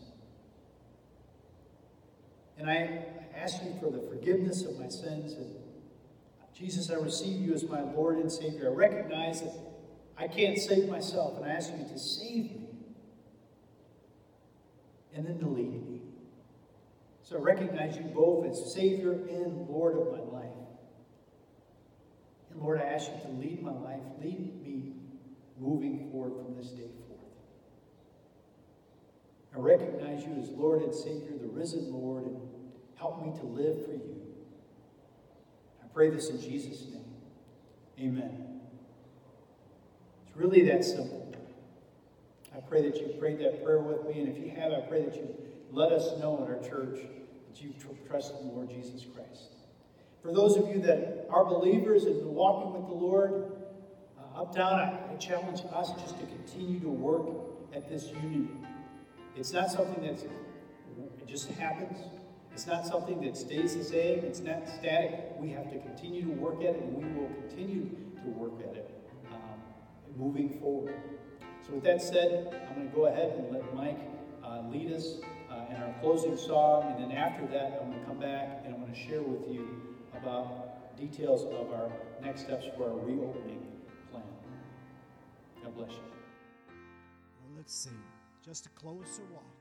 And 2.58 2.70
I 2.70 3.06
ask 3.36 3.64
you 3.64 3.76
for 3.80 3.92
the 3.92 4.02
forgiveness 4.10 4.64
of 4.64 4.80
my 4.80 4.90
sins. 4.90 5.34
And 5.34 5.56
Jesus, 6.56 6.90
I 6.90 6.96
receive 6.96 7.40
you 7.40 7.54
as 7.54 7.64
my 7.64 7.82
Lord 7.82 8.18
and 8.18 8.32
Savior. 8.32 8.72
I 8.72 8.74
recognize 8.74 9.42
that 9.42 9.54
I 10.18 10.28
can't 10.28 10.58
save 10.58 10.90
myself, 10.90 11.38
and 11.38 11.46
I 11.46 11.50
ask 11.50 11.72
you 11.72 11.86
to 11.88 12.00
save 12.00 12.52
me 12.52 12.68
and 15.16 15.26
then 15.26 15.40
to 15.40 15.48
lead 15.48 15.88
me. 15.88 16.02
So 17.24 17.36
I 17.36 17.40
recognize 17.40 17.98
you 17.98 18.04
both 18.04 18.46
as 18.46 18.74
Savior 18.74 19.12
and 19.12 19.68
Lord 19.68 19.98
of 19.98 20.12
my 20.12 20.40
life. 20.40 20.50
And 22.52 22.62
Lord, 22.62 22.80
I 22.80 22.86
ask 22.86 23.12
you 23.12 23.22
to 23.22 23.38
lead 23.38 23.62
my 23.62 23.74
life, 23.74 24.02
lead 24.22 24.64
me 24.64 24.94
moving 25.60 26.10
forward 26.12 26.34
from 26.44 26.56
this 26.56 26.72
day 26.72 26.90
forth. 27.08 27.20
I 29.56 29.60
recognize 29.60 30.24
you 30.24 30.34
as 30.42 30.50
Lord 30.50 30.84
and 30.84 30.94
Savior, 30.94 31.38
the 31.40 31.48
risen 31.48 31.92
Lord, 31.92 32.26
and 32.26 32.47
help 32.98 33.24
me 33.26 33.32
to 33.40 33.46
live 33.46 33.86
for 33.86 33.92
you. 33.92 34.22
I 35.84 35.88
pray 35.94 36.10
this 36.10 36.30
in 36.30 36.42
Jesus' 36.42 36.86
name. 36.92 37.04
Amen. 38.00 38.60
It's 40.28 40.38
really 40.38 40.64
that 40.64 40.84
simple. 40.84 41.34
I 42.56 42.60
pray 42.60 42.90
that 42.90 43.00
you 43.00 43.08
prayed 43.20 43.40
that 43.40 43.64
prayer 43.64 43.80
with 43.80 44.06
me, 44.08 44.22
and 44.22 44.30
if 44.30 44.44
you 44.44 44.50
have, 44.60 44.72
I 44.72 44.82
pray 44.82 45.04
that 45.04 45.16
you 45.16 45.30
let 45.72 45.92
us 45.92 46.18
know 46.20 46.38
in 46.38 46.52
our 46.52 46.60
church 46.60 47.00
that 47.48 47.62
you've 47.62 47.76
trusted 48.08 48.38
the 48.40 48.52
Lord 48.52 48.70
Jesus 48.70 49.06
Christ. 49.14 49.54
For 50.24 50.34
those 50.34 50.58
of 50.58 50.68
you 50.68 50.82
that 50.82 51.28
are 51.30 51.46
believers 51.46 52.06
and 52.06 52.26
walking 52.26 52.74
with 52.74 52.88
the 52.88 52.96
Lord, 52.96 53.52
uh, 54.18 54.42
uptown, 54.42 54.74
I, 54.74 55.14
I 55.14 55.16
challenge 55.18 55.62
us 55.72 55.92
just 56.02 56.20
to 56.20 56.26
continue 56.26 56.80
to 56.80 56.90
work 56.90 57.28
at 57.74 57.88
this 57.88 58.10
unity. 58.24 58.50
It's 59.36 59.54
not 59.54 59.70
something 59.70 60.04
that's 60.04 60.24
it 60.24 60.32
just 61.28 61.50
happens. 61.52 61.98
It's 62.58 62.66
not 62.66 62.88
something 62.88 63.22
that 63.22 63.38
stays 63.38 63.76
the 63.76 63.84
same. 63.84 64.26
It's 64.26 64.40
not 64.40 64.68
static. 64.68 65.30
We 65.38 65.52
have 65.52 65.70
to 65.70 65.78
continue 65.78 66.24
to 66.24 66.32
work 66.32 66.58
at 66.62 66.74
it, 66.74 66.82
and 66.82 66.98
we 66.98 67.04
will 67.14 67.30
continue 67.48 67.84
to 68.24 68.30
work 68.30 68.60
at 68.68 68.76
it 68.76 69.00
um, 69.32 69.60
moving 70.18 70.50
forward. 70.60 70.96
So, 71.62 71.74
with 71.74 71.84
that 71.84 72.02
said, 72.02 72.68
I'm 72.68 72.74
going 72.74 72.90
to 72.90 72.96
go 72.96 73.06
ahead 73.06 73.36
and 73.38 73.52
let 73.54 73.76
Mike 73.76 74.00
uh, 74.44 74.64
lead 74.72 74.92
us 74.92 75.18
uh, 75.52 75.66
in 75.70 75.76
our 75.76 75.94
closing 76.02 76.36
song, 76.36 76.92
and 76.92 77.04
then 77.04 77.16
after 77.16 77.46
that, 77.46 77.78
I'm 77.80 77.92
going 77.92 78.02
to 78.02 78.08
come 78.08 78.20
back 78.20 78.64
and 78.66 78.74
I'm 78.74 78.82
going 78.82 78.92
to 78.92 79.00
share 79.00 79.22
with 79.22 79.54
you 79.54 79.96
about 80.20 80.98
details 80.98 81.44
of 81.44 81.72
our 81.72 81.92
next 82.24 82.42
steps 82.42 82.66
for 82.76 82.90
our 82.90 82.98
reopening 82.98 83.68
plan. 84.10 84.24
God 85.62 85.76
bless 85.76 85.92
you. 85.92 85.98
Well, 86.68 87.56
let's 87.56 87.76
sing. 87.76 88.02
Just 88.44 88.66
a 88.66 88.70
closer 88.70 89.22
walk. 89.32 89.57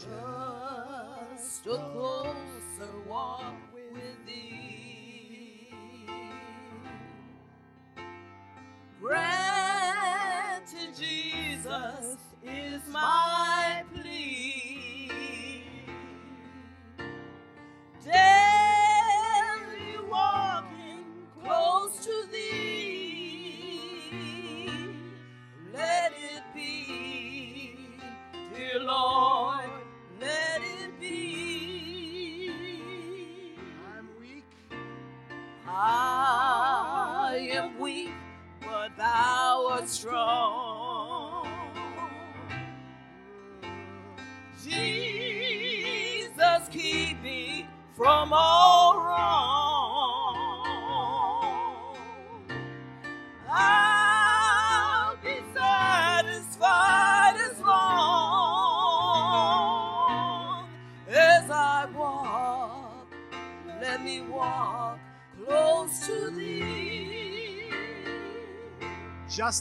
Just 0.00 1.66
a 1.66 1.76
closer 1.76 2.90
walk 3.06 3.54
with 3.74 4.26
thee. 4.26 5.68
Granted, 8.98 9.30
Jesus 10.98 12.16
is 12.42 12.80
my 12.90 13.84
plea. 13.92 13.99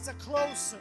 A 0.07 0.13
closer. 0.13 0.79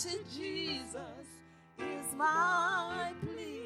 Granted, 0.00 0.24
Jesus 0.32 1.26
is 1.76 2.14
my 2.16 3.12
plea. 3.20 3.57